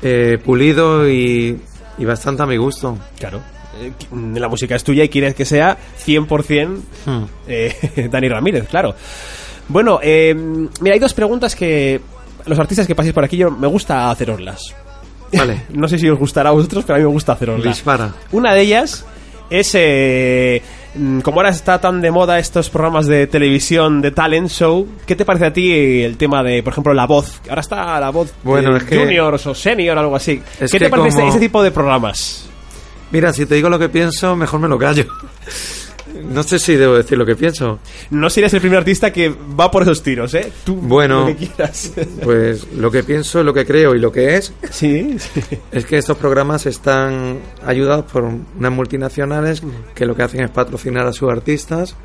eh, 0.01 0.37
pulido 0.43 1.09
y, 1.09 1.59
y 1.97 2.05
bastante 2.05 2.43
a 2.43 2.45
mi 2.45 2.57
gusto. 2.57 2.97
Claro. 3.17 3.54
Eh, 3.81 3.91
La 4.35 4.47
música 4.47 4.75
es 4.75 4.83
tuya 4.83 5.03
y 5.03 5.09
quieres 5.09 5.35
que 5.35 5.45
sea 5.45 5.77
100% 6.05 6.79
Hmm. 7.05 7.23
eh, 7.47 8.07
Dani 8.11 8.29
Ramírez, 8.29 8.67
claro. 8.67 8.95
Bueno, 9.67 9.99
eh, 10.01 10.33
mira, 10.81 10.93
hay 10.93 10.99
dos 10.99 11.13
preguntas 11.13 11.55
que 11.55 11.99
los 12.45 12.59
artistas 12.59 12.85
que 12.87 12.95
paséis 12.95 13.13
por 13.13 13.23
aquí 13.23 13.37
yo 13.37 13.49
me 13.51 13.67
gusta 13.67 14.09
haceroslas. 14.11 14.61
Vale, 15.33 15.63
No 15.73 15.87
sé 15.87 15.97
si 15.97 16.07
os 16.09 16.17
gustará 16.19 16.49
a 16.49 16.53
vosotros, 16.53 16.83
pero 16.85 16.95
a 16.95 16.99
mí 16.99 17.03
me 17.05 17.11
gusta 17.11 17.33
haceroslas. 17.33 17.75
dispara. 17.75 18.13
Una 18.31 18.53
de 18.53 18.61
ellas 18.61 19.05
es, 19.49 19.71
eh, 19.75 20.61
mm, 20.95 21.19
como 21.21 21.37
ahora 21.39 21.49
está 21.49 21.79
tan 21.81 21.99
de 22.01 22.11
moda 22.11 22.39
estos 22.39 22.69
programas 22.69 23.07
de 23.07 23.27
televisión 23.27 24.01
de 24.01 24.11
talent 24.11 24.49
show, 24.49 24.87
¿qué 25.05 25.15
te 25.15 25.25
parece 25.25 25.45
a 25.47 25.53
ti 25.53 26.01
el 26.03 26.17
tema 26.17 26.43
de, 26.43 26.61
por 26.63 26.71
ejemplo, 26.73 26.93
la 26.93 27.05
voz? 27.07 27.41
Ahora 27.49 27.61
está 27.61 27.99
la 27.99 28.09
voz 28.11 28.33
Bueno, 28.43 28.71
de 28.71 28.77
es 28.77 28.83
que- 28.85 28.97
juniors 28.99 29.45
o 29.47 29.53
senior 29.55 29.97
o 29.97 30.01
algo 30.01 30.15
así. 30.15 30.41
¿Qué 30.59 30.79
te 30.79 30.89
parece 30.89 31.09
este- 31.09 31.27
ese 31.27 31.39
tipo 31.39 31.61
de 31.63 31.71
programas? 31.71 32.49
Mira, 33.11 33.31
si 33.33 33.45
te 33.45 33.55
digo 33.55 33.69
lo 33.69 33.79
que 33.79 33.89
pienso, 33.89 34.35
mejor 34.35 34.59
me 34.59 34.67
lo 34.67 34.77
callo. 34.77 35.05
No 36.31 36.43
sé 36.43 36.59
si 36.59 36.75
debo 36.75 36.95
decir 36.95 37.17
lo 37.17 37.25
que 37.25 37.35
pienso. 37.35 37.79
No 38.09 38.29
serías 38.29 38.53
el 38.53 38.61
primer 38.61 38.79
artista 38.79 39.11
que 39.11 39.29
va 39.29 39.69
por 39.69 39.83
esos 39.83 40.01
tiros, 40.01 40.33
¿eh? 40.33 40.51
Tú, 40.63 40.75
Bueno. 40.75 41.21
lo 41.21 41.25
que 41.27 41.47
quieras. 41.47 41.91
Pues 42.23 42.65
lo 42.73 42.89
que 42.89 43.03
pienso, 43.03 43.43
lo 43.43 43.53
que 43.53 43.65
creo 43.65 43.95
y 43.95 43.99
lo 43.99 44.11
que 44.11 44.35
es, 44.37 44.53
sí, 44.71 45.17
sí. 45.19 45.41
es 45.71 45.85
que 45.85 45.97
estos 45.97 46.17
programas 46.17 46.65
están 46.67 47.39
ayudados 47.65 48.05
por 48.11 48.23
unas 48.23 48.71
multinacionales 48.71 49.61
que 49.93 50.05
lo 50.05 50.15
que 50.15 50.23
hacen 50.23 50.41
es 50.41 50.51
patrocinar 50.51 51.05
a 51.05 51.11
sus 51.13 51.29
artistas 51.29 51.95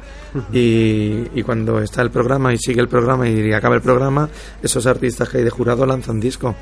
y, 0.52 1.26
y 1.34 1.42
cuando 1.44 1.80
está 1.80 2.02
el 2.02 2.10
programa 2.10 2.52
y 2.52 2.58
sigue 2.58 2.80
el 2.80 2.88
programa 2.88 3.28
y 3.28 3.52
acaba 3.52 3.76
el 3.76 3.82
programa, 3.82 4.28
esos 4.62 4.86
artistas 4.86 5.28
que 5.28 5.38
hay 5.38 5.44
de 5.44 5.50
jurado 5.50 5.86
lanzan 5.86 6.18
disco. 6.20 6.54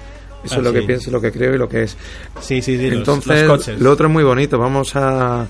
Eso 0.45 0.55
Ah, 0.55 0.59
es 0.59 0.65
lo 0.65 0.71
sí. 0.73 0.77
que 0.81 0.83
pienso, 0.83 1.11
lo 1.11 1.21
que 1.21 1.33
creo 1.33 1.55
y 1.55 1.59
lo 1.59 1.69
que 1.69 1.83
es. 1.83 1.97
Sí, 2.41 2.63
sí, 2.63 2.77
sí. 2.79 2.89
los- 2.91 2.99
Entonces, 2.99 3.47
los 3.47 3.59
coches. 3.59 3.81
lo 3.81 3.91
otro 3.91 4.07
es 4.07 4.13
muy 4.13 4.25
bonito. 4.25 4.59
Vamos 4.59 4.95
a, 4.97 5.47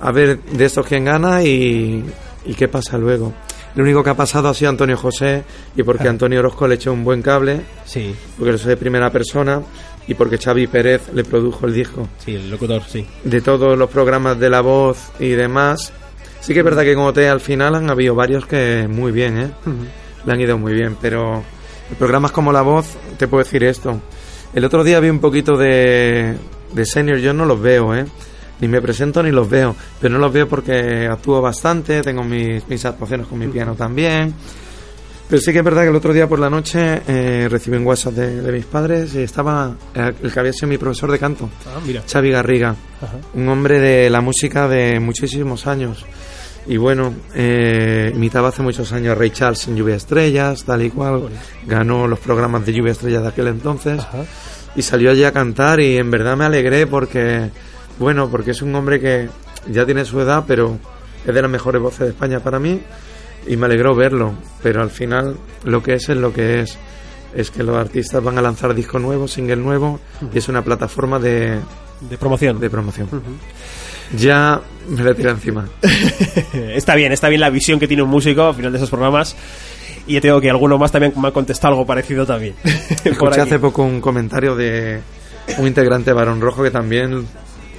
a 0.00 0.12
ver 0.12 0.40
de 0.40 0.64
estos 0.64 0.84
quién 0.86 1.04
gana 1.04 1.42
y, 1.42 2.04
y 2.44 2.54
qué 2.54 2.68
pasa 2.68 2.98
luego. 2.98 3.32
Lo 3.76 3.82
único 3.82 4.02
que 4.04 4.10
ha 4.10 4.14
pasado 4.14 4.48
ha 4.48 4.54
sido 4.54 4.70
Antonio 4.70 4.96
José 4.96 5.42
y 5.76 5.82
Ah. 5.82 5.84
porque 5.84 6.08
Antonio 6.08 6.40
Orozco 6.40 6.66
le 6.68 6.74
echó 6.76 6.92
un 6.92 7.04
buen 7.04 7.22
cable, 7.22 7.60
Sí, 7.84 8.14
porque 8.38 8.52
lo 8.52 8.58
sé 8.58 8.68
de 8.68 8.76
primera 8.76 9.10
persona 9.10 9.60
y 10.06 10.14
porque 10.14 10.36
Xavi 10.38 10.66
Pérez 10.66 11.02
le 11.14 11.24
produjo 11.24 11.66
el 11.66 11.74
disco. 11.74 12.08
sí, 12.24 12.34
el 12.34 12.50
locutor, 12.50 12.82
sí. 12.86 13.06
De 13.24 13.40
todos 13.40 13.76
los 13.78 13.88
programas 13.90 14.38
de 14.38 14.50
La 14.50 14.60
Voz 14.60 14.98
y 15.18 15.30
demás, 15.30 15.92
sí 16.40 16.52
que 16.52 16.58
es 16.60 16.64
verdad 16.64 16.82
que 16.82 16.94
como 16.94 17.12
te 17.12 17.28
al 17.28 17.40
final 17.40 17.74
han 17.74 17.88
habido 17.90 18.14
varios 18.14 18.46
que 18.46 18.86
muy 18.88 19.10
bien, 19.12 19.38
¿eh? 19.38 19.50
Le 20.26 20.32
han 20.32 20.40
ido 20.40 20.56
muy 20.58 20.72
bien, 20.72 20.96
pero 21.00 21.42
programas 21.98 22.30
como 22.32 22.52
La 22.52 22.62
Voz, 22.62 22.86
te 23.18 23.26
puedo 23.28 23.42
decir 23.42 23.64
esto. 23.64 24.00
El 24.54 24.64
otro 24.64 24.84
día 24.84 25.00
vi 25.00 25.08
un 25.10 25.18
poquito 25.18 25.56
de, 25.56 26.36
de 26.72 26.86
senior, 26.86 27.18
yo 27.18 27.32
no 27.34 27.44
los 27.44 27.60
veo, 27.60 27.94
¿eh? 27.94 28.06
Ni 28.60 28.68
me 28.68 28.80
presento 28.80 29.22
ni 29.22 29.32
los 29.32 29.50
veo, 29.50 29.74
pero 30.00 30.14
no 30.14 30.20
los 30.20 30.32
veo 30.32 30.48
porque 30.48 31.08
actúo 31.10 31.40
bastante, 31.42 32.02
tengo 32.02 32.22
mis, 32.22 32.66
mis 32.68 32.84
actuaciones 32.84 33.26
con 33.26 33.38
mi 33.38 33.48
piano 33.48 33.74
también. 33.74 34.32
Pero 35.28 35.40
sí 35.42 35.52
que 35.52 35.58
es 35.58 35.64
verdad 35.64 35.82
que 35.82 35.88
el 35.88 35.96
otro 35.96 36.12
día 36.12 36.28
por 36.28 36.38
la 36.38 36.48
noche 36.50 37.02
eh, 37.08 37.48
recibí 37.50 37.76
un 37.78 37.86
WhatsApp 37.86 38.12
de, 38.14 38.42
de 38.42 38.52
mis 38.52 38.66
padres 38.66 39.14
y 39.16 39.22
estaba 39.22 39.74
el, 39.94 40.14
que 40.32 40.38
había 40.38 40.52
sido 40.52 40.68
mi 40.68 40.78
profesor 40.78 41.10
de 41.10 41.18
canto, 41.18 41.48
Ah, 41.66 41.80
mira. 41.84 42.02
Xavi 42.08 42.30
Garriga 42.30 42.76
Ajá. 43.00 43.16
un 43.32 43.48
hombre 43.48 43.80
de 43.80 44.08
la 44.10 44.20
música 44.20 44.68
de 44.68 45.00
muchísimos 45.00 45.66
años. 45.66 46.04
Y 46.66 46.78
bueno, 46.78 47.12
eh, 47.34 48.10
imitaba 48.14 48.48
hace 48.48 48.62
muchos 48.62 48.90
años 48.92 49.12
a 49.12 49.14
Ray 49.14 49.30
Charles 49.30 49.68
en 49.68 49.76
Lluvia 49.76 49.96
Estrellas, 49.96 50.64
tal 50.64 50.82
y 50.82 50.90
cual. 50.90 51.28
Ganó 51.66 52.06
los 52.08 52.18
programas 52.18 52.64
de 52.64 52.72
Lluvia 52.72 52.92
Estrellas 52.92 53.22
de 53.22 53.28
aquel 53.28 53.48
entonces. 53.48 54.00
Ajá. 54.00 54.24
Y 54.74 54.82
salió 54.82 55.10
allí 55.10 55.24
a 55.24 55.32
cantar 55.32 55.80
y 55.80 55.98
en 55.98 56.10
verdad 56.10 56.36
me 56.36 56.44
alegré 56.44 56.86
porque, 56.86 57.50
bueno, 57.98 58.28
porque 58.30 58.52
es 58.52 58.62
un 58.62 58.74
hombre 58.74 58.98
que 58.98 59.28
ya 59.68 59.84
tiene 59.84 60.04
su 60.04 60.20
edad, 60.20 60.44
pero 60.46 60.78
es 61.24 61.34
de 61.34 61.42
las 61.42 61.50
mejores 61.50 61.80
voces 61.80 62.00
de 62.00 62.08
España 62.08 62.40
para 62.40 62.58
mí. 62.58 62.80
Y 63.46 63.56
me 63.56 63.66
alegró 63.66 63.94
verlo. 63.94 64.32
Pero 64.62 64.80
al 64.82 64.90
final 64.90 65.36
lo 65.64 65.82
que 65.82 65.94
es 65.94 66.08
es 66.08 66.16
lo 66.16 66.32
que 66.32 66.60
es. 66.60 66.78
Es 67.34 67.50
que 67.50 67.62
los 67.62 67.76
artistas 67.76 68.22
van 68.22 68.38
a 68.38 68.42
lanzar 68.42 68.74
disco 68.74 68.98
nuevo, 68.98 69.26
single 69.28 69.56
nuevo, 69.56 69.98
y 70.32 70.38
es 70.38 70.48
una 70.48 70.62
plataforma 70.62 71.18
de, 71.18 71.58
De 72.08 72.16
promoción. 72.16 72.60
de 72.60 72.70
promoción. 72.70 73.08
Ya 74.16 74.60
me 74.88 75.02
la 75.02 75.14
tira 75.14 75.30
encima. 75.30 75.66
está 76.74 76.94
bien, 76.94 77.12
está 77.12 77.28
bien 77.28 77.40
la 77.40 77.50
visión 77.50 77.78
que 77.78 77.88
tiene 77.88 78.02
un 78.02 78.10
músico 78.10 78.48
al 78.48 78.54
final 78.54 78.72
de 78.72 78.78
esos 78.78 78.90
programas. 78.90 79.36
Y 80.06 80.14
ya 80.14 80.20
tengo 80.20 80.40
que 80.40 80.50
alguno 80.50 80.76
más 80.76 80.92
también 80.92 81.12
me 81.16 81.28
ha 81.28 81.30
contestado 81.30 81.72
algo 81.74 81.86
parecido 81.86 82.26
también. 82.26 82.54
Escuché 83.04 83.40
hace 83.40 83.58
poco 83.58 83.82
un 83.82 84.00
comentario 84.00 84.54
de 84.54 85.00
un 85.58 85.66
integrante 85.66 86.10
de 86.10 86.14
Barón 86.14 86.40
Rojo 86.40 86.62
que 86.62 86.70
también 86.70 87.26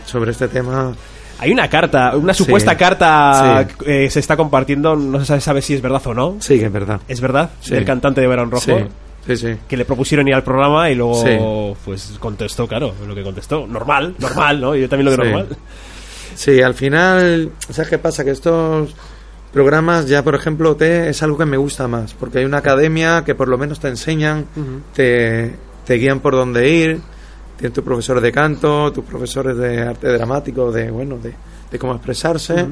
sobre 0.05 0.31
este 0.31 0.47
tema 0.47 0.93
Hay 1.39 1.51
una 1.51 1.67
carta, 1.69 2.15
una 2.15 2.33
supuesta 2.33 2.71
Sí. 2.71 2.77
carta 2.77 3.67
Sí. 3.69 3.75
que 3.85 4.05
eh, 4.05 4.09
se 4.09 4.19
está 4.19 4.35
compartiendo, 4.37 4.95
no 4.95 5.23
se 5.23 5.39
sabe, 5.41 5.61
si 5.61 5.73
es 5.75 5.81
verdad 5.81 6.01
o 6.05 6.13
no. 6.13 6.37
sí 6.39 6.57
que 6.57 6.65
es 6.65 6.71
verdad. 6.71 7.01
¿Es 7.07 7.21
verdad? 7.21 7.49
Sí. 7.59 7.71
Del 7.75 7.85
cantante 7.85 8.21
de 8.21 8.27
Verón 8.27 8.49
Rojo. 8.49 8.79
Sí, 9.27 9.35
sí. 9.37 9.55
Que 9.67 9.75
le 9.77 9.85
propusieron 9.85 10.27
ir 10.27 10.33
al 10.35 10.43
programa 10.43 10.89
y 10.89 10.95
luego, 10.95 11.75
pues 11.83 12.13
contestó, 12.19 12.67
claro, 12.67 12.93
lo 13.07 13.13
que 13.15 13.23
contestó. 13.23 13.65
Normal, 13.67 14.15
normal, 14.19 14.61
¿no? 14.61 14.75
Yo 14.75 14.87
también 14.87 15.05
lo 15.05 15.11
Sí. 15.11 15.17
normal. 15.17 15.47
Sí, 16.35 16.61
al 16.61 16.73
final, 16.75 17.49
¿sabes 17.69 17.89
qué 17.89 17.97
pasa? 17.97 18.23
Que 18.23 18.31
estos 18.31 18.93
programas 19.53 20.07
ya, 20.07 20.23
por 20.23 20.35
ejemplo, 20.35 20.71
OT 20.71 20.81
es 21.09 21.23
algo 21.23 21.37
que 21.37 21.45
me 21.45 21.57
gusta 21.57 21.87
más, 21.87 22.13
porque 22.13 22.39
hay 22.39 22.45
una 22.45 22.57
academia 22.57 23.23
que 23.25 23.35
por 23.35 23.47
lo 23.47 23.57
menos 23.57 23.79
te 23.79 23.87
enseñan, 23.87 24.45
te, 24.93 25.55
te 25.85 25.93
guían 25.95 26.19
por 26.19 26.33
dónde 26.33 26.69
ir, 26.69 26.99
tienes 27.57 27.73
tus 27.73 27.83
profesores 27.83 28.21
de 28.21 28.31
canto, 28.33 28.91
tus 28.91 29.05
profesores 29.05 29.55
de 29.55 29.81
arte 29.81 30.09
dramático, 30.09 30.71
de, 30.73 30.91
bueno, 30.91 31.17
de, 31.17 31.33
de 31.71 31.79
cómo 31.79 31.93
expresarse, 31.95 32.67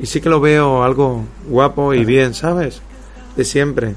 y 0.00 0.06
sí 0.06 0.20
que 0.20 0.28
lo 0.28 0.40
veo 0.40 0.82
algo 0.82 1.24
guapo 1.48 1.94
y 1.94 2.04
bien, 2.04 2.34
¿sabes? 2.34 2.82
De 3.36 3.44
siempre. 3.44 3.94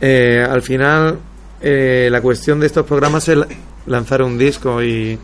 Eh, 0.00 0.46
al 0.48 0.62
final, 0.62 1.18
eh, 1.60 2.08
la 2.10 2.20
cuestión 2.20 2.60
de 2.60 2.66
estos 2.66 2.84
programas 2.86 3.26
es 3.28 3.36
la- 3.38 3.48
lanzar 3.86 4.22
un 4.22 4.36
disco 4.38 4.82
y 4.82 5.18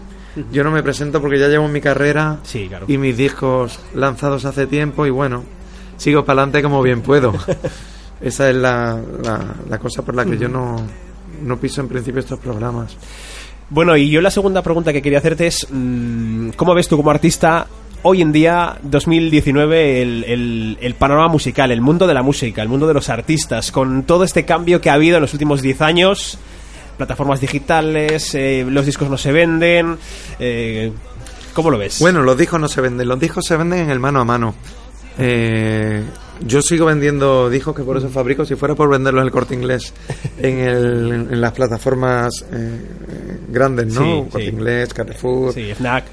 yo 0.53 0.65
no 0.65 0.71
me 0.71 0.83
presento 0.83 1.21
porque 1.21 1.39
ya 1.39 1.49
llevo 1.49 1.69
mi 1.69 1.81
carrera 1.81 2.39
Sí, 2.43 2.67
claro. 2.69 2.87
y 2.89 2.99
mis 2.99 3.17
discos 3.17 3.79
lanzados 3.95 4.45
hace 4.45 4.67
tiempo 4.67 5.07
y 5.07 5.11
bueno, 5.11 5.45
sigo 5.97 6.25
para 6.25 6.43
adelante 6.43 6.63
como 6.63 6.83
bien 6.83 7.01
puedo. 7.03 7.33
Esa 8.21 8.49
es 8.51 8.57
la, 8.57 8.99
la, 9.23 9.41
la 9.69 9.79
cosa 9.79 10.03
por 10.03 10.15
la 10.15 10.25
que 10.25 10.39
yo 10.39 10.49
no, 10.49 10.77
no 11.43 11.57
piso 11.59 11.81
en 11.81 11.89
principio 11.89 12.21
estos 12.21 12.39
programas. 12.39 12.97
Bueno, 13.71 13.97
y 13.97 14.09
yo 14.11 14.21
la 14.21 14.31
segunda 14.31 14.63
pregunta 14.63 14.93
que 14.93 15.03
quería 15.03 15.19
hacerte 15.19 15.47
es, 15.47 15.67
mm, 15.71 16.51
¿cómo 16.51 16.75
ves 16.75 16.89
tú 16.89 16.97
como 16.97 17.11
artista 17.11 17.67
hoy 18.03 18.23
en 18.23 18.33
día, 18.33 18.77
2019, 18.83 20.03
el, 20.03 20.25
el- 20.25 20.79
el 20.81 20.95
panorama 20.95 21.29
musical, 21.29 21.71
el 21.71 21.81
mundo 21.81 22.07
de 22.07 22.15
la 22.15 22.23
música, 22.23 22.61
el 22.63 22.69
mundo 22.69 22.87
de 22.87 22.95
los 22.95 23.09
artistas, 23.09 23.73
con 23.73 24.03
todo 24.05 24.25
este 24.25 24.45
cambio 24.45 24.81
que 24.81 24.91
ha 24.91 24.95
habido 24.95 25.17
en 25.17 25.23
los 25.23 25.33
últimos 25.33 25.63
10 25.63 25.81
años? 25.81 26.39
Plataformas 26.97 27.41
digitales, 27.41 28.35
eh, 28.35 28.65
los 28.69 28.87
discos 28.87 29.09
no 29.11 29.19
se 29.19 29.33
venden. 29.33 29.97
eh, 30.39 30.93
¿Cómo 31.53 31.71
lo 31.71 31.79
ves? 31.79 31.99
Bueno, 32.01 32.23
los 32.23 32.37
discos 32.37 32.61
no 32.61 32.69
se 32.69 32.81
venden, 32.81 33.07
los 33.09 33.19
discos 33.19 33.45
se 33.47 33.57
venden 33.57 33.81
en 33.81 33.91
el 33.91 34.01
mano 34.01 34.21
a 34.21 34.25
mano. 34.25 34.55
Eh, 35.19 36.03
yo 36.41 36.61
sigo 36.63 36.87
vendiendo 36.87 37.49
discos 37.49 37.77
que 37.77 37.83
por 37.85 37.97
eso 37.97 38.09
fabrico, 38.09 38.45
si 38.45 38.57
fuera 38.57 38.75
por 38.75 38.89
venderlos 38.91 39.21
en 39.23 39.27
el 39.27 39.33
corte 39.33 39.55
inglés, 39.55 39.95
en, 40.39 40.59
el, 40.59 41.13
en 41.31 41.41
las 41.41 41.53
plataformas 41.53 42.45
eh, 42.53 43.39
grandes, 43.49 43.95
¿no? 43.95 44.03
Sí, 44.03 44.31
corte 44.31 44.47
sí. 44.47 44.53
inglés, 44.53 44.95
Carrefour, 44.95 45.53
sí, 45.53 45.73
FNAC. 45.75 46.05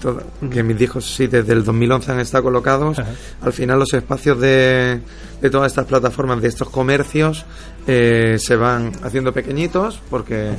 Todo- 0.00 0.22
que 0.50 0.62
mis 0.62 0.78
discos 0.78 1.04
sí 1.14 1.26
desde 1.26 1.52
el 1.52 1.64
2011 1.64 2.12
han 2.12 2.20
estado 2.20 2.44
colocados. 2.44 2.98
Ajá. 2.98 3.10
Al 3.42 3.52
final 3.52 3.78
los 3.78 3.92
espacios 3.94 4.40
de, 4.40 5.00
de 5.40 5.50
todas 5.50 5.72
estas 5.72 5.86
plataformas, 5.86 6.40
de 6.42 6.48
estos 6.48 6.68
comercios, 6.70 7.44
eh, 7.86 8.36
se 8.38 8.56
van 8.56 8.92
haciendo 9.02 9.32
pequeñitos 9.32 10.00
porque 10.10 10.52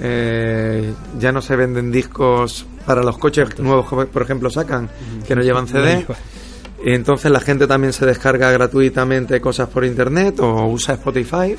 eh, 0.00 0.92
ya 1.18 1.32
no 1.32 1.42
se 1.42 1.54
venden 1.56 1.90
discos 1.92 2.66
para 2.86 3.02
los 3.02 3.18
coches 3.18 3.58
nuevos, 3.58 3.88
que, 3.88 4.06
por 4.06 4.22
ejemplo, 4.22 4.50
sacan, 4.50 4.88
que 5.26 5.34
no 5.36 5.42
llevan 5.42 5.66
CD. 5.68 6.04
Y 6.84 6.94
entonces 6.94 7.30
la 7.30 7.38
gente 7.40 7.68
también 7.68 7.92
se 7.92 8.04
descarga 8.06 8.50
gratuitamente 8.50 9.40
cosas 9.40 9.68
por 9.68 9.84
internet 9.84 10.40
o 10.40 10.66
usa 10.66 10.94
Spotify. 10.94 11.54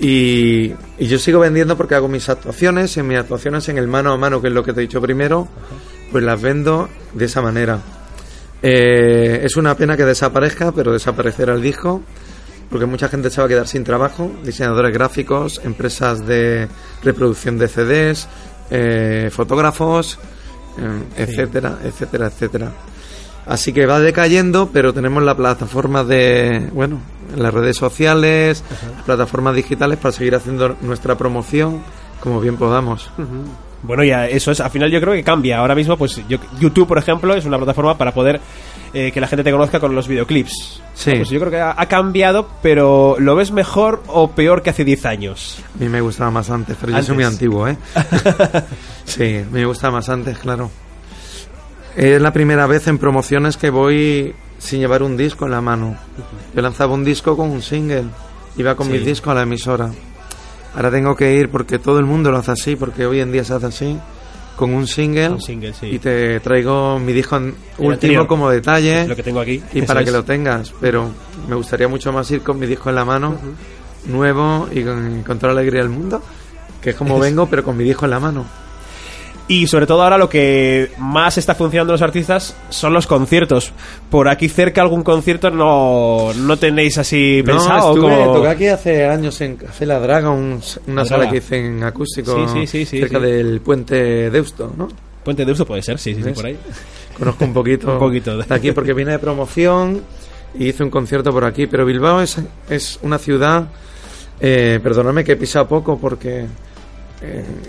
Y, 0.00 0.72
y 0.98 1.06
yo 1.06 1.18
sigo 1.18 1.40
vendiendo 1.40 1.76
porque 1.76 1.94
hago 1.94 2.08
mis 2.08 2.28
actuaciones, 2.28 2.96
y 2.96 3.02
mis 3.02 3.18
actuaciones 3.18 3.68
en 3.68 3.78
el 3.78 3.88
mano 3.88 4.12
a 4.12 4.16
mano, 4.16 4.40
que 4.40 4.48
es 4.48 4.54
lo 4.54 4.62
que 4.62 4.72
te 4.72 4.80
he 4.80 4.82
dicho 4.82 5.00
primero, 5.00 5.48
pues 6.12 6.22
las 6.22 6.40
vendo 6.40 6.88
de 7.14 7.24
esa 7.24 7.40
manera. 7.40 7.80
Eh, 8.62 9.40
es 9.42 9.56
una 9.56 9.74
pena 9.76 9.96
que 9.96 10.04
desaparezca, 10.04 10.70
pero 10.70 10.92
desaparecerá 10.92 11.54
el 11.54 11.62
disco, 11.62 12.02
porque 12.70 12.86
mucha 12.86 13.08
gente 13.08 13.30
se 13.30 13.40
va 13.40 13.46
a 13.46 13.48
quedar 13.48 13.66
sin 13.66 13.82
trabajo, 13.82 14.30
diseñadores 14.44 14.92
gráficos, 14.92 15.60
empresas 15.64 16.24
de 16.24 16.68
reproducción 17.02 17.58
de 17.58 17.68
CDs, 17.68 18.28
eh, 18.70 19.30
fotógrafos, 19.32 20.18
eh, 20.78 21.02
etcétera, 21.16 21.78
etcétera, 21.82 22.26
etcétera. 22.26 22.72
Así 23.46 23.72
que 23.72 23.86
va 23.86 23.98
decayendo, 23.98 24.70
pero 24.72 24.92
tenemos 24.92 25.22
la 25.24 25.36
plataforma 25.36 26.04
de, 26.04 26.70
bueno, 26.72 27.00
las 27.36 27.52
redes 27.52 27.76
sociales, 27.76 28.62
plataformas 29.04 29.56
digitales 29.56 29.98
para 29.98 30.12
seguir 30.12 30.36
haciendo 30.36 30.76
nuestra 30.82 31.16
promoción 31.18 31.82
como 32.22 32.40
bien 32.40 32.56
podamos. 32.56 33.10
Bueno, 33.82 34.04
ya 34.04 34.28
eso 34.28 34.52
es, 34.52 34.60
al 34.60 34.70
final 34.70 34.90
yo 34.90 35.00
creo 35.00 35.12
que 35.12 35.24
cambia. 35.24 35.58
Ahora 35.58 35.74
mismo, 35.74 35.96
pues 35.96 36.20
yo- 36.28 36.38
YouTube, 36.60 36.86
por 36.86 36.98
ejemplo, 36.98 37.34
es 37.34 37.44
una 37.44 37.56
plataforma 37.56 37.98
para 37.98 38.12
poder 38.14 38.40
eh, 38.94 39.10
que 39.12 39.20
la 39.20 39.26
gente 39.26 39.42
te 39.42 39.50
conozca 39.50 39.80
con 39.80 39.94
los 39.94 40.06
videoclips. 40.06 40.80
Sí. 40.94 41.12
Pues 41.16 41.30
yo 41.30 41.40
creo 41.40 41.50
que 41.50 41.60
ha, 41.60 41.74
ha 41.76 41.86
cambiado, 41.86 42.48
pero 42.62 43.16
¿lo 43.18 43.34
ves 43.34 43.50
mejor 43.50 44.02
o 44.06 44.30
peor 44.30 44.62
que 44.62 44.70
hace 44.70 44.84
10 44.84 45.06
años? 45.06 45.58
A 45.74 45.82
mí 45.82 45.88
me 45.88 46.00
gustaba 46.00 46.30
más 46.30 46.48
antes, 46.50 46.76
pero 46.80 46.92
yo 46.92 46.98
soy 46.98 47.00
Antes. 47.00 47.14
muy 47.14 47.24
antiguo, 47.24 47.66
¿eh? 47.68 47.76
sí, 49.04 49.40
me 49.50 49.64
gustaba 49.64 49.94
más 49.94 50.08
antes, 50.08 50.38
claro. 50.38 50.70
Es 51.96 52.20
la 52.22 52.32
primera 52.32 52.66
vez 52.66 52.86
en 52.88 52.98
promociones 52.98 53.56
que 53.56 53.70
voy 53.70 54.34
sin 54.58 54.80
llevar 54.80 55.02
un 55.02 55.16
disco 55.16 55.44
en 55.46 55.50
la 55.50 55.60
mano. 55.60 55.96
Yo 56.54 56.62
lanzaba 56.62 56.94
un 56.94 57.04
disco 57.04 57.36
con 57.36 57.50
un 57.50 57.62
single, 57.62 58.04
iba 58.56 58.74
con 58.76 58.86
Sí. 58.86 58.92
mis 58.92 59.04
discos 59.04 59.32
a 59.32 59.34
la 59.34 59.42
emisora. 59.42 59.90
Ahora 60.74 60.90
tengo 60.90 61.14
que 61.16 61.34
ir 61.34 61.48
porque 61.50 61.78
todo 61.78 61.98
el 61.98 62.06
mundo 62.06 62.30
lo 62.30 62.38
hace 62.38 62.52
así, 62.52 62.76
porque 62.76 63.06
hoy 63.06 63.20
en 63.20 63.30
día 63.32 63.44
se 63.44 63.54
hace 63.54 63.66
así, 63.66 63.98
con 64.56 64.72
un 64.74 64.86
single, 64.86 65.30
Un 65.30 65.40
single, 65.40 65.72
sí. 65.74 65.86
y 65.86 65.98
te 65.98 66.40
traigo 66.40 66.98
mi 66.98 67.12
disco 67.12 67.36
último 67.36 67.92
anterior. 67.92 68.26
como 68.26 68.48
detalle 68.50 69.06
Lo 69.08 69.16
que 69.16 69.22
tengo 69.22 69.40
aquí. 69.40 69.62
y 69.72 69.82
para 69.82 70.00
es. 70.00 70.06
que 70.06 70.12
lo 70.12 70.24
tengas, 70.24 70.72
pero 70.80 71.10
me 71.48 71.54
gustaría 71.56 71.88
mucho 71.88 72.12
más 72.12 72.30
ir 72.30 72.42
con 72.42 72.58
mi 72.58 72.66
disco 72.66 72.88
en 72.90 72.94
la 72.96 73.04
mano, 73.04 73.36
nuevo 74.06 74.68
y 74.72 74.82
con, 74.82 75.22
con 75.24 75.38
toda 75.38 75.52
la 75.54 75.60
alegría 75.60 75.82
del 75.82 75.90
mundo, 75.90 76.22
que 76.80 76.90
es 76.90 76.96
como 76.96 77.18
vengo, 77.18 77.46
pero 77.46 77.62
con 77.64 77.76
mi 77.76 77.84
disco 77.84 78.04
en 78.06 78.10
la 78.10 78.20
mano. 78.20 78.44
Y 79.54 79.66
sobre 79.66 79.86
todo 79.86 80.02
ahora 80.02 80.16
lo 80.16 80.28
que 80.28 80.90
más 80.98 81.36
está 81.36 81.54
funcionando 81.54 81.92
en 81.92 81.94
los 81.94 82.02
artistas 82.02 82.56
son 82.70 82.92
los 82.94 83.06
conciertos. 83.06 83.72
Por 84.10 84.28
aquí 84.28 84.48
cerca 84.48 84.80
algún 84.80 85.02
concierto 85.02 85.50
no, 85.50 86.32
no 86.34 86.56
tenéis 86.56 86.96
así 86.98 87.42
pensado. 87.44 87.94
no, 87.94 87.94
estuve, 87.94 88.24
como- 88.24 88.32
toqué 88.34 88.48
aquí 88.48 88.66
hace 88.68 89.04
años 89.06 89.40
en 89.40 89.56
Café 89.56 89.84
La 89.84 89.98
Draga, 90.00 90.30
un- 90.30 90.60
una 90.86 91.02
La 91.02 91.04
sala 91.04 91.18
Draga. 91.24 91.30
que 91.32 91.36
hice 91.38 91.66
en 91.66 91.82
acústico 91.84 92.34
Sí, 92.48 92.52
sí, 92.60 92.66
sí, 92.66 92.86
sí, 92.86 92.98
cerca 93.00 93.18
del 93.18 93.60
puente 93.60 94.30
Deusto, 94.30 94.72
¿no? 94.76 94.88
Puente 95.24 95.44
de 95.44 95.52
Uso 95.52 95.66
puede 95.66 95.82
ser, 95.82 95.98
sí, 95.98 96.14
sí, 96.14 96.22
por 96.30 96.46
ahí. 96.46 96.56
Conozco 97.18 97.44
un 97.44 97.52
poquito, 97.52 97.92
Un 97.92 97.98
poquito. 97.98 98.38
de 98.38 98.54
aquí 98.54 98.72
porque 98.72 98.94
vine 98.94 99.12
de 99.12 99.18
promoción 99.18 100.02
y 100.58 100.68
hice 100.68 100.82
un 100.82 100.90
concierto 100.90 101.30
por 101.30 101.44
aquí, 101.44 101.66
pero 101.66 101.84
Bilbao 101.84 102.22
es, 102.22 102.38
es 102.70 102.98
una 103.02 103.18
ciudad, 103.18 103.66
eh, 104.40 104.80
perdóname 104.82 105.24
que 105.24 105.32
he 105.32 105.36
pisado 105.36 105.68
poco 105.68 105.98
porque 105.98 106.46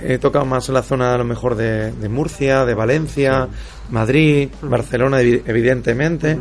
he 0.04 0.18
tocado 0.18 0.46
más 0.46 0.68
la 0.70 0.82
zona 0.84 1.13
a 1.13 1.18
lo 1.18 1.24
mejor 1.24 1.56
de, 1.56 1.92
de 1.92 2.10
Murcia, 2.10 2.66
de 2.66 2.74
Valencia, 2.74 3.48
Madrid, 3.89 4.50
Barcelona 4.62 5.22
evi- 5.22 5.42
evidentemente. 5.46 6.38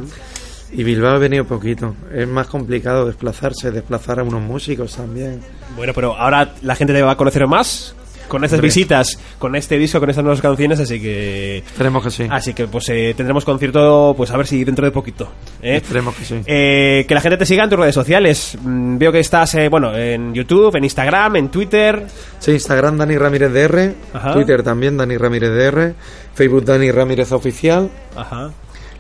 Y 0.75 0.85
Bilbao 0.85 1.17
he 1.17 1.19
venido 1.19 1.45
poquito. 1.45 1.95
Es 2.15 2.27
más 2.27 2.47
complicado 2.47 3.05
desplazarse, 3.07 3.71
desplazar 3.71 4.21
a 4.21 4.23
unos 4.23 4.41
músicos 4.41 4.97
también. 4.97 5.41
Bueno, 5.77 5.93
pero 5.95 6.17
ahora 6.17 6.55
la 6.63 6.75
gente 6.75 6.95
te 6.95 7.03
va 7.03 7.13
a 7.13 7.17
conocer 7.17 7.47
más 7.47 7.95
con 8.29 8.45
estas 8.45 8.61
visitas, 8.61 9.19
con 9.39 9.55
este 9.57 9.77
disco, 9.79 10.01
con 10.01 10.09
estas 10.11 10.25
nuevas 10.25 10.41
canciones, 10.41 10.81
así 10.81 11.01
que 11.01 11.59
Esperemos 11.59 12.03
que 12.03 12.11
sí. 12.11 12.27
así 12.31 12.55
que 12.55 12.67
pues 12.67 12.89
eh, 12.89 13.13
tendremos 13.17 13.45
concierto, 13.45 14.15
pues 14.17 14.31
a 14.31 14.37
ver 14.37 14.47
si 14.47 14.65
dentro 14.65 14.85
de 14.85 14.91
poquito. 14.91 15.29
¿eh? 15.61 15.77
Esperemos 15.77 16.15
que 16.15 16.25
sí. 16.25 16.41
Eh, 16.47 17.05
que 17.07 17.15
la 17.15 17.21
gente 17.21 17.37
te 17.37 17.47
siga 17.47 17.65
en 17.65 17.71
tus 17.71 17.79
redes 17.79 17.95
sociales. 17.95 18.57
Mm, 18.63 18.97
veo 18.99 19.13
que 19.13 19.21
estás, 19.21 19.55
eh, 19.55 19.69
bueno, 19.69 19.95
en 19.97 20.33
YouTube, 20.35 20.75
en 20.77 20.85
Instagram, 20.85 21.37
en 21.37 21.49
Twitter. 21.51 22.07
Sí, 22.39 22.53
Instagram 22.53 22.97
Dani 22.99 23.17
Ramírez 23.19 23.53
DR, 23.53 23.95
Ajá. 24.15 24.33
Twitter 24.33 24.63
también 24.63 24.97
Dani 24.97 25.17
Ramírez 25.17 25.51
DR, 25.51 25.95
Facebook 26.35 26.65
Dani 26.65 26.91
Ramírez 26.91 27.33
Oficial, 27.33 27.91
Ajá. 28.17 28.51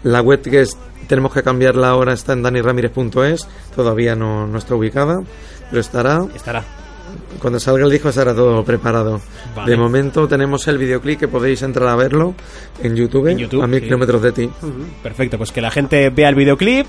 la 0.02 0.20
web 0.20 0.42
que 0.42 0.60
es, 0.62 0.76
tenemos 1.06 1.32
que 1.32 1.42
cambiarla 1.42 1.88
ahora 1.88 2.12
está 2.12 2.32
en 2.34 2.42
daniramírez.es, 2.42 3.48
todavía 3.74 4.14
no, 4.14 4.46
no 4.46 4.58
está 4.58 4.74
ubicada, 4.74 5.22
pero 5.70 5.80
estará. 5.80 6.24
Estará. 6.34 6.64
Cuando 7.40 7.58
salga 7.58 7.84
el 7.84 7.90
disco 7.90 8.08
estará 8.10 8.34
todo 8.34 8.64
preparado. 8.64 9.20
Vale. 9.56 9.70
De 9.70 9.76
momento 9.76 10.28
tenemos 10.28 10.66
el 10.68 10.78
videoclip 10.78 11.18
que 11.20 11.28
podéis 11.28 11.62
entrar 11.62 11.88
a 11.88 11.96
verlo 11.96 12.34
en 12.82 12.94
YouTube, 12.94 13.28
En 13.28 13.38
YouTube, 13.38 13.62
a 13.62 13.66
mil 13.66 13.80
sí. 13.80 13.86
kilómetros 13.86 14.22
de 14.22 14.32
ti. 14.32 14.50
Perfecto, 15.02 15.38
pues 15.38 15.50
que 15.52 15.60
la 15.60 15.70
gente 15.70 16.10
vea 16.10 16.28
el 16.28 16.34
videoclip, 16.34 16.86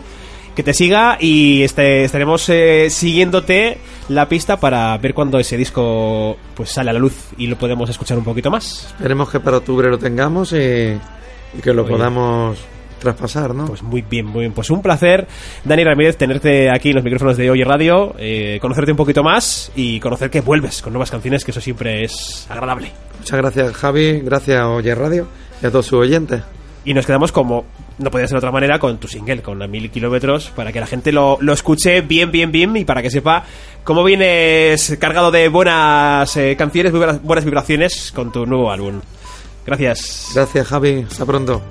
que 0.56 0.62
te 0.64 0.74
siga 0.74 1.18
y 1.20 1.64
este, 1.64 2.04
estaremos 2.04 2.48
eh, 2.50 2.88
siguiéndote 2.90 3.80
la 4.10 4.30
pista 4.30 4.60
para 4.60 4.96
ver 5.00 5.14
cuando 5.16 5.40
ese 5.40 5.58
disco 5.58 6.38
pues 6.54 6.70
sale 6.70 6.92
a 6.92 6.94
la 6.94 7.00
luz 7.00 7.14
y 7.38 7.48
lo 7.48 7.58
podemos 7.58 7.90
escuchar 7.90 8.18
un 8.18 8.24
poquito 8.24 8.52
más. 8.52 8.86
Esperemos 8.96 9.30
que 9.30 9.40
para 9.40 9.58
octubre 9.58 9.90
lo 9.90 9.98
tengamos 9.98 10.52
y, 10.54 10.56
y 10.58 11.62
que 11.64 11.74
lo 11.74 11.82
Oye. 11.84 11.92
podamos 11.92 12.58
traspasar, 13.04 13.54
¿no? 13.54 13.66
Pues 13.66 13.84
muy 13.84 14.02
bien, 14.02 14.26
muy 14.26 14.42
bien. 14.42 14.54
Pues 14.54 14.70
un 14.70 14.82
placer, 14.82 15.28
Dani 15.64 15.84
Ramírez, 15.84 16.18
tenerte 16.18 16.70
aquí 16.72 16.90
en 16.90 16.96
los 16.96 17.04
micrófonos 17.04 17.38
de 17.38 17.52
Oye 17.52 17.64
Radio, 17.64 18.16
eh, 18.18 18.58
conocerte 18.62 18.92
un 18.92 18.98
poquito 18.98 19.24
más 19.24 19.72
y 19.76 20.00
conocer 20.00 20.30
que 20.30 20.42
vuelves 20.42 20.82
con 20.82 20.94
nuevas 20.94 21.12
canciones, 21.12 21.46
que 21.46 21.52
eso 21.52 21.62
siempre 21.62 22.04
es 22.04 22.48
agradable. 22.50 22.92
Muchas 23.20 23.38
gracias, 23.38 23.74
Javi. 23.74 24.22
Gracias 24.22 24.60
a 24.60 24.70
Oye 24.70 24.96
Radio 24.96 25.28
y 25.62 25.66
a 25.66 25.72
todos 25.72 25.86
sus 25.86 26.00
oyentes. 26.00 26.42
Y 26.86 26.94
nos 26.94 27.06
quedamos 27.06 27.32
como, 27.32 27.66
no 27.98 28.12
podía 28.12 28.28
ser 28.28 28.36
de 28.36 28.40
otra 28.40 28.52
manera, 28.52 28.78
con 28.80 28.98
tu 28.98 29.08
single, 29.08 29.42
con 29.42 29.62
a 29.62 29.68
mil 29.68 29.90
kilómetros, 29.90 30.50
para 30.50 30.72
que 30.74 30.80
la 30.82 30.86
gente 30.86 31.12
lo, 31.12 31.38
lo 31.40 31.54
escuche 31.54 32.02
bien, 32.02 32.32
bien, 32.32 32.52
bien 32.52 32.76
y 32.76 32.84
para 32.84 33.02
que 33.02 33.10
sepa 33.10 33.46
cómo 33.84 34.04
vienes 34.04 34.98
cargado 35.00 35.32
de 35.32 35.48
buenas 35.48 36.36
eh, 36.36 36.56
canciones, 36.58 36.92
buenas, 36.92 37.22
buenas 37.22 37.46
vibraciones 37.46 38.12
con 38.14 38.32
tu 38.32 38.46
nuevo 38.46 38.72
álbum. 38.72 39.00
Gracias. 39.66 40.32
Gracias, 40.34 40.68
Javi. 40.68 41.06
Hasta 41.10 41.26
pronto. 41.26 41.62